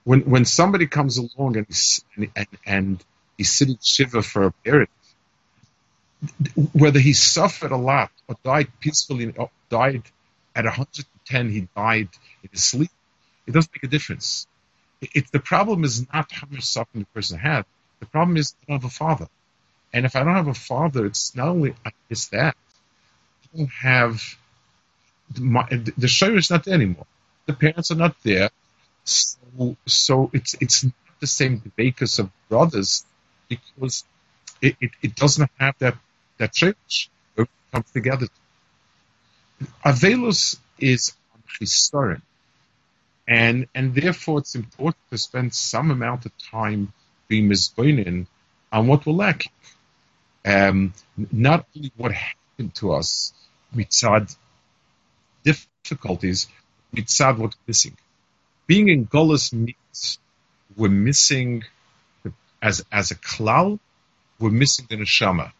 When 0.03 0.21
when 0.21 0.45
somebody 0.45 0.87
comes 0.87 1.17
along 1.17 1.57
and 1.57 1.67
he's, 1.67 2.03
and, 2.15 2.47
and 2.65 3.03
he's 3.37 3.51
sitting 3.51 3.77
shiva 3.81 4.21
for 4.21 4.43
a 4.43 4.51
period, 4.51 4.89
whether 6.73 6.99
he 6.99 7.13
suffered 7.13 7.71
a 7.71 7.77
lot 7.77 8.11
or 8.27 8.35
died 8.43 8.67
peacefully, 8.79 9.33
or 9.35 9.49
died 9.69 10.03
at 10.55 10.65
110, 10.65 11.49
he 11.49 11.67
died 11.75 12.09
in 12.43 12.49
his 12.51 12.63
sleep, 12.63 12.91
it 13.47 13.51
doesn't 13.51 13.71
make 13.75 13.83
a 13.83 13.87
difference. 13.87 14.47
It, 15.01 15.31
the 15.31 15.39
problem 15.39 15.83
is 15.83 16.07
not 16.13 16.31
how 16.31 16.47
much 16.49 16.63
suffering 16.63 17.01
the 17.01 17.13
person 17.13 17.39
had. 17.39 17.65
The 17.99 18.05
problem 18.05 18.37
is 18.37 18.55
I 18.61 18.71
don't 18.71 18.81
have 18.81 18.91
a 18.91 18.93
father. 18.93 19.27
And 19.93 20.05
if 20.05 20.15
I 20.15 20.23
don't 20.23 20.35
have 20.35 20.47
a 20.47 20.53
father, 20.53 21.05
it's 21.05 21.35
not 21.35 21.47
only 21.49 21.73
it's 22.09 22.27
that 22.27 22.55
I 23.53 23.57
don't 23.57 23.71
have 23.81 24.21
my, 25.39 25.67
the 25.97 26.07
show 26.07 26.35
is 26.35 26.49
not 26.49 26.65
there 26.65 26.75
anymore. 26.75 27.05
The 27.45 27.53
parents 27.53 27.91
are 27.91 27.95
not 27.95 28.15
there, 28.23 28.49
so 29.03 29.75
so 29.85 30.29
it's 30.33 30.55
it's 30.59 30.83
not 30.83 30.93
the 31.19 31.27
same 31.27 31.57
debate 31.57 32.01
of 32.01 32.29
brothers 32.49 33.05
because 33.49 34.03
it, 34.61 34.75
it, 34.79 34.91
it, 35.01 35.15
doesn't 35.15 35.49
have 35.59 35.75
that 35.79 35.97
that 36.41 36.51
church 36.53 37.11
comes 37.71 37.91
together. 37.91 38.27
Avelus 39.85 40.57
is 40.79 41.13
on 41.35 41.43
historian. 41.59 42.23
And, 43.27 43.67
and 43.75 43.93
therefore 43.93 44.39
it's 44.39 44.55
important 44.55 45.03
to 45.11 45.19
spend 45.19 45.53
some 45.53 45.91
amount 45.91 46.25
of 46.25 46.31
time 46.51 46.93
being 47.27 47.47
misbeinin 47.47 48.25
on 48.71 48.87
what 48.87 49.05
we're 49.05 49.13
lacking. 49.13 49.51
Um, 50.43 50.93
not 51.31 51.67
only 51.75 51.91
what 51.95 52.11
happened 52.11 52.73
to 52.75 52.93
us, 52.93 53.33
mitzad 53.75 54.35
difficulties, 55.43 56.47
mitzad 56.95 57.37
what's 57.37 57.57
missing. 57.67 57.95
Being 58.65 58.89
in 58.89 59.05
Golas 59.05 59.53
means 59.53 60.17
we're 60.75 60.89
missing, 60.89 61.63
as, 62.59 62.83
as 62.91 63.11
a 63.11 63.15
klal, 63.15 63.79
we're 64.39 64.49
missing 64.49 64.87
the 64.89 64.97
neshama. 64.97 65.51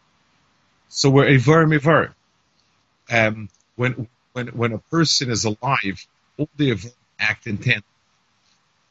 So 0.94 1.10
we're 1.10 1.26
Ivarim 1.26 1.74
Ivarim. 1.74 2.14
Um, 3.10 3.48
when, 3.78 4.10
when, 4.34 4.48
when 4.48 4.74
a 4.74 4.78
person 4.78 5.32
is 5.32 5.46
alive, 5.46 6.06
all 6.38 6.50
the 6.58 6.78
act 7.18 7.48
in 7.48 7.58
tandem. 7.60 7.84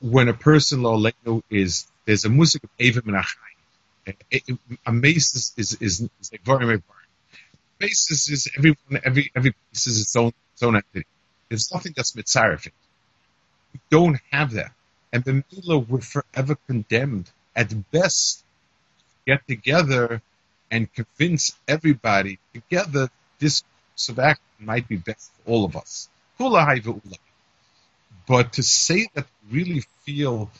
When 0.01 0.29
a 0.29 0.33
person 0.33 0.83
lo 0.83 1.43
is 1.51 1.87
there's 2.07 2.25
a 2.25 2.31
music 2.31 2.65
of 2.65 2.71
Eva 2.79 3.03
Menachai. 3.03 4.15
A 4.87 4.93
mace 4.93 5.35
is 5.35 5.53
is 5.59 5.77
is, 5.83 6.09
very 6.43 6.65
very 6.65 6.83
Basis 7.79 8.31
is 8.31 8.51
everyone 8.57 9.03
every 9.05 9.31
every 9.37 9.53
piece 9.53 9.87
is 9.87 10.01
its 10.01 10.17
own 10.17 10.33
its 10.55 10.63
own 10.63 10.77
entity. 10.77 11.07
There's 11.51 11.71
nothing 11.71 11.93
that's 11.95 12.13
mitzarefit. 12.13 12.73
We 13.75 13.81
don't 13.91 14.19
have 14.31 14.53
that. 14.53 14.73
And 15.13 15.23
the 15.23 15.45
Mila 15.53 15.79
we're 15.79 16.01
forever 16.01 16.57
condemned 16.67 17.31
at 17.55 17.69
best 17.91 18.43
get 19.27 19.47
together 19.47 20.23
and 20.71 20.93
convince 20.93 21.53
everybody 21.67 22.39
together 22.55 23.11
this 23.39 23.63
course 23.93 24.09
of 24.09 24.19
action 24.19 24.45
might 24.59 24.89
be 24.89 24.97
best 24.97 25.31
for 25.33 25.51
all 25.51 25.65
of 25.65 25.77
us. 25.77 26.09
But 28.27 28.53
to 28.55 28.63
say 28.63 29.09
that 29.15 29.27
we 29.51 29.59
really 29.59 29.85
feel 30.05 30.51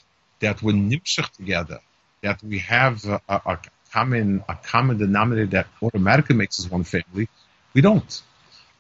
that 0.41 0.63
we're 0.63 0.73
nimshach 0.75 1.31
together, 1.33 1.81
that 2.23 2.43
we 2.43 2.59
have 2.61 3.05
a, 3.05 3.21
a, 3.29 3.41
a, 3.47 3.59
common 3.93 4.45
a 4.49 4.55
common 4.55 4.99
denominator 4.99 5.47
that 5.47 5.67
automatically 5.83 6.37
makes 6.37 6.61
us 6.61 6.71
one 6.71 6.85
family, 6.85 7.29
we 7.75 7.81
don't. 7.81 8.23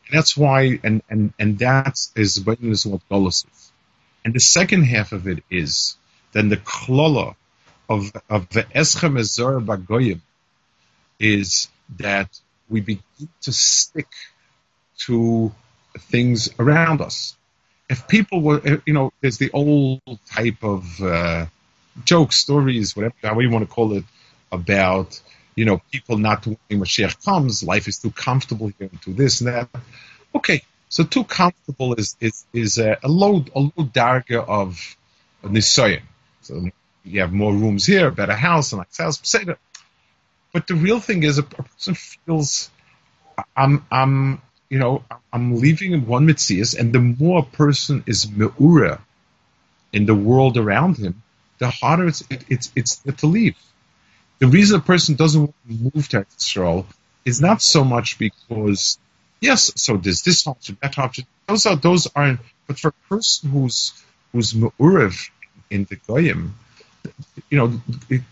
And 0.06 0.18
that's 0.18 0.36
why, 0.36 0.78
and 0.82 1.02
and 1.08 1.32
and 1.38 1.58
that 1.60 1.98
is 2.16 2.40
what 2.44 2.60
Golos 2.60 3.44
is. 3.50 3.72
And 4.24 4.34
the 4.34 4.40
second 4.40 4.84
half 4.84 5.12
of 5.12 5.26
it 5.26 5.42
is 5.50 5.96
then 6.32 6.48
the 6.48 6.56
klola 6.56 7.34
of 7.88 8.12
of 8.28 8.48
the 8.50 8.64
eschem 8.64 9.18
ezor 9.18 9.64
bagoyim 9.64 10.20
is 11.20 11.68
that 11.98 12.28
we 12.68 12.80
begin 12.80 13.28
to 13.42 13.52
stick 13.52 14.08
to 15.06 15.52
things 15.98 16.48
around 16.58 17.00
us 17.00 17.36
if 17.90 18.06
people 18.06 18.40
were, 18.40 18.80
you 18.86 18.94
know, 18.94 19.12
there's 19.20 19.38
the 19.38 19.50
old 19.50 20.00
type 20.30 20.62
of 20.62 21.02
uh, 21.02 21.46
joke 22.04 22.32
stories, 22.32 22.94
whatever 22.94 23.14
however 23.20 23.42
you 23.42 23.50
want 23.50 23.68
to 23.68 23.74
call 23.74 23.94
it, 23.94 24.04
about 24.52 25.20
you 25.56 25.64
know 25.64 25.82
people 25.90 26.16
not 26.16 26.46
when 26.46 26.56
Mashiach 26.70 27.24
comes, 27.24 27.64
life 27.64 27.88
is 27.88 27.98
too 27.98 28.12
comfortable 28.12 28.70
here, 28.78 28.90
to 29.02 29.12
this 29.12 29.40
and 29.40 29.48
that. 29.48 29.68
Okay, 30.34 30.62
so 30.88 31.02
too 31.02 31.24
comfortable 31.24 31.94
is 31.94 32.16
is 32.20 32.46
is 32.52 32.78
a, 32.78 32.96
a 33.02 33.08
low 33.08 33.44
a 33.56 33.60
low 33.60 33.84
darga 34.00 34.46
of 34.46 34.96
nisoyim. 35.42 36.02
So 36.42 36.70
you 37.04 37.20
have 37.20 37.32
more 37.32 37.52
rooms 37.52 37.84
here, 37.84 38.12
better 38.12 38.34
house, 38.34 38.72
and 38.72 38.78
like 38.78 38.96
house. 38.96 39.18
But 40.52 40.66
the 40.66 40.74
real 40.74 41.00
thing 41.00 41.22
is, 41.22 41.38
a, 41.38 41.42
person 41.42 41.94
feels 41.94 42.70
I'm 43.56 43.84
I'm 43.90 44.42
you 44.68 44.78
know, 44.78 45.04
I'm 45.32 45.56
leaving 45.56 45.92
in 45.92 46.06
one 46.06 46.26
mitzias, 46.26 46.78
and 46.78 46.92
the 46.92 47.00
more 47.00 47.40
a 47.40 47.56
person 47.56 48.04
is 48.06 48.26
meura 48.26 49.00
in 49.92 50.06
the 50.06 50.14
world 50.14 50.56
around 50.56 50.96
him, 50.96 51.22
the 51.58 51.68
harder 51.68 52.06
it's 52.06 52.22
it, 52.30 52.44
it's 52.48 52.72
it's 52.76 53.02
to 53.18 53.26
leave. 53.26 53.56
The 54.38 54.46
reason 54.46 54.78
a 54.78 54.82
person 54.82 55.16
doesn't 55.16 55.52
move 55.66 56.08
to 56.10 56.24
Israel 56.38 56.86
is 57.24 57.40
not 57.40 57.60
so 57.62 57.84
much 57.84 58.18
because 58.18 58.98
yes, 59.40 59.72
so 59.76 59.96
there's 59.96 60.22
this 60.22 60.46
option, 60.46 60.78
that 60.80 60.98
option. 60.98 61.26
Those 61.46 61.66
are 61.66 61.76
those 61.76 62.08
aren't. 62.14 62.40
But 62.66 62.78
for 62.78 62.88
a 62.88 63.08
person 63.08 63.50
who's 63.50 63.92
who's 64.32 64.54
me'urev 64.54 65.30
in 65.68 65.84
the 65.84 65.96
goyim, 65.96 66.54
you 67.50 67.58
know, 67.58 67.80
it, 68.08 68.22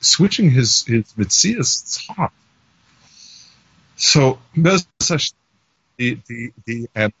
switching 0.00 0.50
his 0.50 0.84
his 0.84 1.12
mitzias, 1.16 1.82
it's 1.82 2.06
hard. 2.06 2.30
So 3.96 4.38
the, 5.98 6.18
the, 6.28 6.52
the 6.64 6.88
um, 6.94 7.12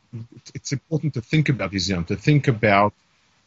it's 0.54 0.72
important 0.72 1.14
to 1.14 1.20
think 1.20 1.48
about 1.48 1.72
these 1.72 1.90
young, 1.90 2.04
to 2.04 2.16
think 2.16 2.48
about 2.48 2.94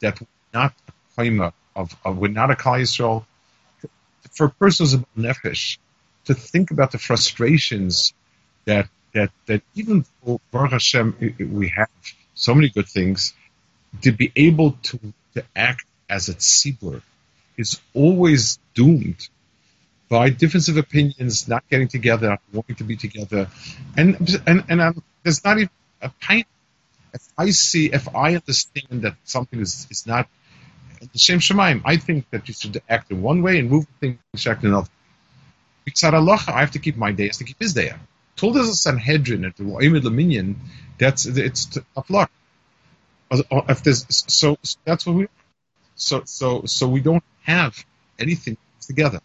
that 0.02 0.20
we're 0.20 0.28
not 0.54 0.74
a 0.88 0.92
claimer 1.22 1.54
of, 1.76 1.96
of, 2.04 2.18
we're 2.18 2.28
not 2.28 2.52
a 2.52 2.56
Yisrael. 2.56 3.26
For 4.32 4.50
persons 4.50 4.94
of 4.94 5.06
nefesh, 5.18 5.78
to 6.26 6.34
think 6.34 6.72
about 6.72 6.92
the 6.92 6.98
frustrations 6.98 8.14
that 8.66 8.88
that 9.14 9.32
that 9.48 9.62
even 9.76 10.06
though 10.24 10.40
Baruch 10.52 10.72
Hashem 10.72 11.36
we 11.52 11.70
have 11.70 11.90
so 12.36 12.54
many 12.54 12.70
good 12.70 12.88
things, 12.88 13.34
to 14.02 14.12
be 14.12 14.32
able 14.36 14.74
to 14.84 15.00
to 15.34 15.44
act 15.56 15.86
as 16.10 16.30
a 16.30 16.34
tzibur 16.34 17.02
is 17.62 17.80
always 17.93 18.59
doomed 18.74 19.30
by 20.09 20.30
difference 20.30 20.68
of 20.68 20.76
opinions, 20.78 21.47
not 21.47 21.64
getting 21.70 21.88
together, 21.88 22.30
not 22.30 22.41
wanting 22.51 22.76
to 22.76 22.84
be 22.84 22.97
together, 22.97 23.47
and 23.95 24.18
and 24.45 24.66
and 24.68 24.82
um, 24.82 25.03
there's 25.24 25.43
not 25.45 25.57
even 25.57 25.70
a 26.01 26.09
pint. 26.20 26.47
If 27.14 27.24
I 27.38 27.51
see, 27.51 27.86
if 27.91 28.14
I 28.14 28.36
understand 28.36 29.03
that 29.03 29.16
something 29.24 29.59
is 29.59 29.88
is 29.89 30.05
not 30.05 30.28
the 31.14 31.20
same 31.20 31.39
shemaim, 31.39 31.82
I 31.86 31.97
think 31.97 32.30
that 32.32 32.47
you 32.47 32.53
should 32.53 32.82
act 32.89 33.12
in 33.12 33.22
one 33.22 33.41
way 33.41 33.59
and 33.59 33.70
move 33.70 33.86
things 33.99 34.20
act 34.45 34.64
in 34.64 34.70
another. 34.70 34.89
Allah, 36.03 36.39
I 36.47 36.59
have 36.59 36.72
to 36.72 36.80
keep 36.80 36.97
my 36.97 37.12
day, 37.12 37.24
I 37.24 37.28
have 37.28 37.38
to 37.38 37.43
keep 37.43 37.59
his 37.59 37.74
day. 37.74 37.93
Told 38.36 38.57
us 38.57 38.70
a 38.70 38.76
Sanhedrin 38.76 39.45
at 39.45 39.55
the 39.57 39.64
Oimid 39.64 40.03
Laminion, 40.03 40.55
that's 40.97 41.26
it's 41.26 41.66
tough 41.66 42.09
luck. 42.09 42.32
If 43.32 43.84
there's 43.84 44.05
so, 44.09 44.57
so 44.62 44.78
that's 44.86 45.05
what 45.05 45.16
we 45.16 45.28
so 45.95 46.24
so 46.26 46.64
so 46.66 46.88
we 46.88 46.99
don't 46.99 47.24
have 47.44 47.84
anything 48.20 48.58
together. 48.80 49.22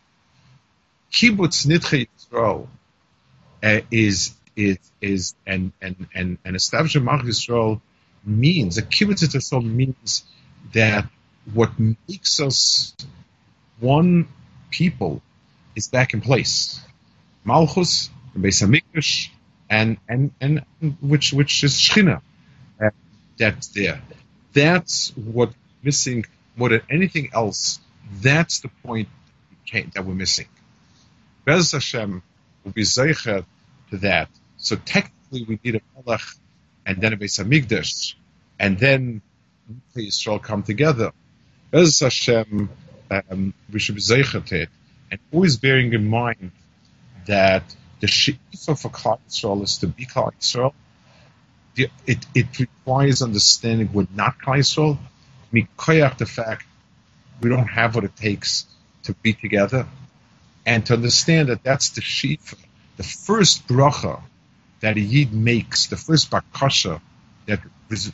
Kibbutz 1.13 1.67
Nidchei 1.67 2.09
Yisrael 2.09 2.67
uh, 3.63 3.81
is 3.91 4.35
is 4.55 4.79
is 5.01 5.35
and 5.47 5.73
and 5.81 6.07
and 6.15 6.39
and 6.45 6.57
establishing 6.57 7.03
Yisrael 7.03 7.81
means 8.25 8.79
a 8.79 8.83
Kibbutz 8.83 9.65
means 9.65 10.25
that 10.73 11.07
what 11.53 11.71
makes 11.79 12.41
us 12.41 12.95
one 13.79 14.29
people 14.71 15.23
is 15.75 15.89
back 15.89 16.15
in 16.15 16.21
place. 16.21 16.81
Malchus, 17.45 18.11
Beis 18.37 18.63
Hamikdash, 18.63 19.31
and 19.71 19.99
and 20.09 20.33
and 20.41 20.65
which 21.01 21.33
which 21.33 21.63
is 21.63 21.75
Shechina, 21.75 22.21
uh, 22.83 22.91
that's 23.39 23.69
there. 23.69 24.01
That's 24.53 25.17
what 25.17 25.53
missing 25.83 26.25
more 26.57 26.71
than 26.71 26.83
anything 26.91 27.31
else. 27.33 27.79
That's 28.11 28.61
the 28.61 28.69
point 28.85 29.09
that 29.73 30.05
we're 30.05 30.15
missing. 30.15 30.47
Bez 31.45 31.73
Hashem 31.73 32.23
will 32.65 32.73
be 32.73 32.83
zeicher 32.83 33.45
to 33.91 33.97
that. 33.99 34.29
So 34.59 34.77
technically, 34.77 35.45
we 35.45 35.59
need 35.63 35.77
a 35.77 35.81
Melech 35.95 36.23
and 36.85 37.01
then 37.01 37.13
a 37.13 37.17
Beis 37.17 37.43
Hamikdash, 37.43 38.15
and 38.59 38.79
then 38.79 39.23
Israel 39.97 40.39
come 40.39 40.63
together. 40.63 41.13
Bez 41.71 42.01
Hashem, 42.01 42.69
um, 43.11 43.55
we 43.73 43.79
should 43.79 43.97
be 43.97 44.01
zeicher 44.01 44.45
to 44.45 44.63
it, 44.63 44.69
and 45.11 45.21
always 45.33 45.57
bearing 45.57 45.93
in 45.93 46.09
mind 46.09 46.53
that 47.27 47.65
the 48.01 48.07
she'ifa 48.07 48.79
for 48.79 48.89
Klal 48.91 49.19
Yisrael 49.29 49.63
is 49.63 49.79
to 49.79 49.89
be 49.89 50.07
Klal 50.07 50.33
Yisrael. 50.35 50.75
It, 51.77 52.27
it 52.35 52.59
requires 52.59 53.21
understanding 53.21 53.91
we're 53.93 54.07
not 54.15 54.39
Klal 54.39 54.59
Yisrael. 54.59 54.99
Mikoyach 55.53 56.19
the 56.19 56.27
fact 56.27 56.67
we 57.41 57.49
don't 57.49 57.67
have 57.67 57.95
what 57.95 58.05
it 58.05 58.17
takes 58.17 58.67
to 59.05 59.15
be 59.15 59.33
together, 59.33 59.87
and 60.65 60.85
to 60.87 60.95
understand 60.95 61.49
that 61.49 61.63
that's 61.63 61.91
the 61.91 62.01
she'ifa, 62.01 62.57
the 62.97 63.03
first 63.03 63.67
bracha 63.69 64.23
that 64.81 64.97
a 64.97 65.01
yid 65.01 65.33
makes, 65.33 65.87
the 65.87 65.97
first 65.97 66.31
bakasha 66.31 67.01
that 67.47 67.61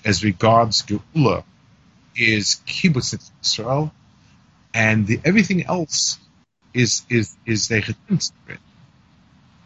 as 0.05 0.23
regards 0.23 0.83
geula 0.83 1.45
is 2.15 2.61
kibbutz 2.67 3.31
Israel, 3.43 3.93
and 4.75 5.07
the, 5.07 5.21
everything 5.25 5.65
else 5.65 6.19
is 6.75 7.03
is 7.09 7.37
is 7.47 7.69
they 7.69 7.83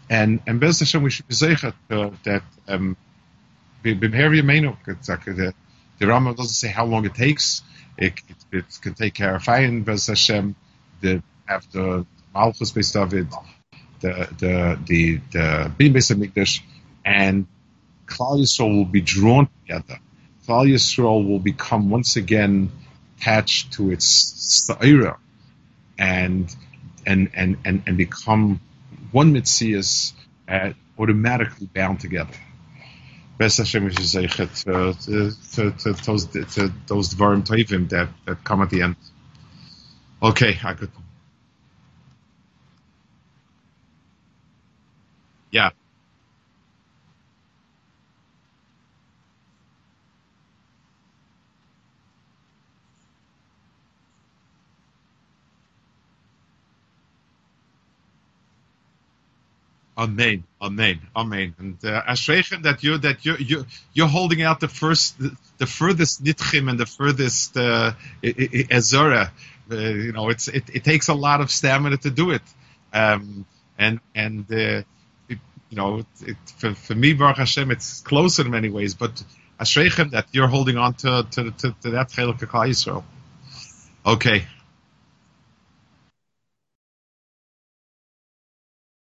and 0.09 0.41
and 0.47 0.61
Bez 0.61 0.79
Hashem 0.81 1.03
we 1.03 1.11
should 1.11 1.27
be 1.29 1.35
zeichet 1.35 1.75
uh, 1.91 2.11
that 2.25 2.43
um, 2.69 2.97
yameinu 3.85 4.77
the 4.87 5.55
the 5.99 6.05
Rambam 6.07 6.37
doesn't 6.37 6.53
say 6.53 6.69
how 6.69 6.85
long 6.85 7.07
it 7.07 7.15
takes. 7.15 7.63
It, 7.99 8.15
it, 8.29 8.37
it 8.53 8.79
can 8.83 8.95
take 8.95 9.15
care 9.15 9.35
of 9.37 9.43
fine 9.43 9.83
Bez 9.83 10.07
Hashem. 10.07 10.55
The 11.01 11.23
have 11.47 11.71
the 11.73 12.07
Malchus 12.35 12.73
Beis 12.73 12.93
David, 12.93 13.29
the 14.01 14.29
the 14.39 14.79
the 14.87 15.21
the 15.33 15.73
Bin 15.77 15.93
Beis 15.93 16.15
Hamikdash, 16.15 16.61
and 17.05 17.47
Klal 18.07 18.41
Yisrael 18.41 18.77
will 18.77 18.85
be 18.85 19.01
drawn 19.01 19.49
together. 19.63 19.99
Klal 20.47 20.71
Yisrael 20.71 21.27
will 21.27 21.39
become 21.39 21.91
once 21.91 22.17
again 22.17 22.71
attached 23.19 23.73
to 23.73 23.91
its 23.91 24.07
Sa'ira 24.69 25.17
and 25.99 26.55
and 27.07 27.31
and 27.35 27.57
and, 27.65 27.83
and 27.87 27.97
become 27.97 28.61
one 29.13 29.33
mitzias 29.33 30.13
uh, 30.49 30.73
automatically 30.99 31.69
bound 31.73 32.01
together. 32.01 32.35
Best 33.39 33.59
Hashem 33.59 33.87
is 33.89 33.97
zeichet 33.97 34.67
uh, 34.67 34.93
to, 35.05 35.31
to, 35.53 35.95
to, 35.95 36.05
those 36.05 36.27
to 36.27 36.73
those 36.87 37.15
dvarim 37.15 37.47
tovim 37.47 37.89
that 37.91 38.09
that 38.25 38.43
come 38.45 38.63
at 38.63 38.71
the 38.71 38.83
end. 38.83 38.97
Okay, 40.23 40.59
I 40.65 40.73
could. 40.73 40.91
Yeah. 45.51 45.71
Amen, 59.99 60.45
amen, 60.61 61.01
amen. 61.17 61.55
And 61.59 61.83
uh, 61.83 62.03
that 62.07 62.79
you 62.83 62.99
that 62.99 63.25
you 63.25 63.37
you 63.39 63.67
you're 63.95 64.09
holding 64.09 64.43
out 64.43 64.61
the 64.61 64.69
first 64.69 65.19
the, 65.19 65.35
the 65.57 65.67
furthest 65.67 66.23
nitchim 66.23 66.69
and 66.69 66.79
the 66.79 66.85
furthest 66.85 67.57
uh. 67.57 67.95
Uh, 69.69 69.77
you 69.77 70.13
know, 70.13 70.29
it's 70.29 70.49
it, 70.49 70.65
it 70.73 70.85
takes 70.85 71.09
a 71.09 71.15
lot 71.15 71.41
of 71.41 71.51
stamina 71.51 71.97
to 71.97 72.11
do 72.11 72.31
it. 72.31 72.43
Um, 72.93 73.47
and 73.79 74.01
and 74.15 74.45
uh, 74.53 74.83
it, 75.29 75.39
you 75.71 75.77
know, 75.77 76.05
it, 76.21 76.37
for, 76.59 76.75
for 76.75 76.95
me, 76.95 77.15
Baruch 77.15 77.39
Hashem, 77.39 77.71
it's 77.71 78.01
closer 78.03 78.45
in 78.45 78.51
many 78.51 78.69
ways. 78.69 78.95
But 78.95 79.23
Ashreichem 79.59 80.11
that 80.11 80.27
you're 80.33 80.47
holding 80.47 80.77
on 80.77 80.95
to 80.95 81.27
to 81.33 81.51
to, 81.51 81.75
to 81.83 81.91
that 81.91 82.11
Chelik 82.11 82.39
Yisrael. 82.39 83.03
Okay. 84.05 84.47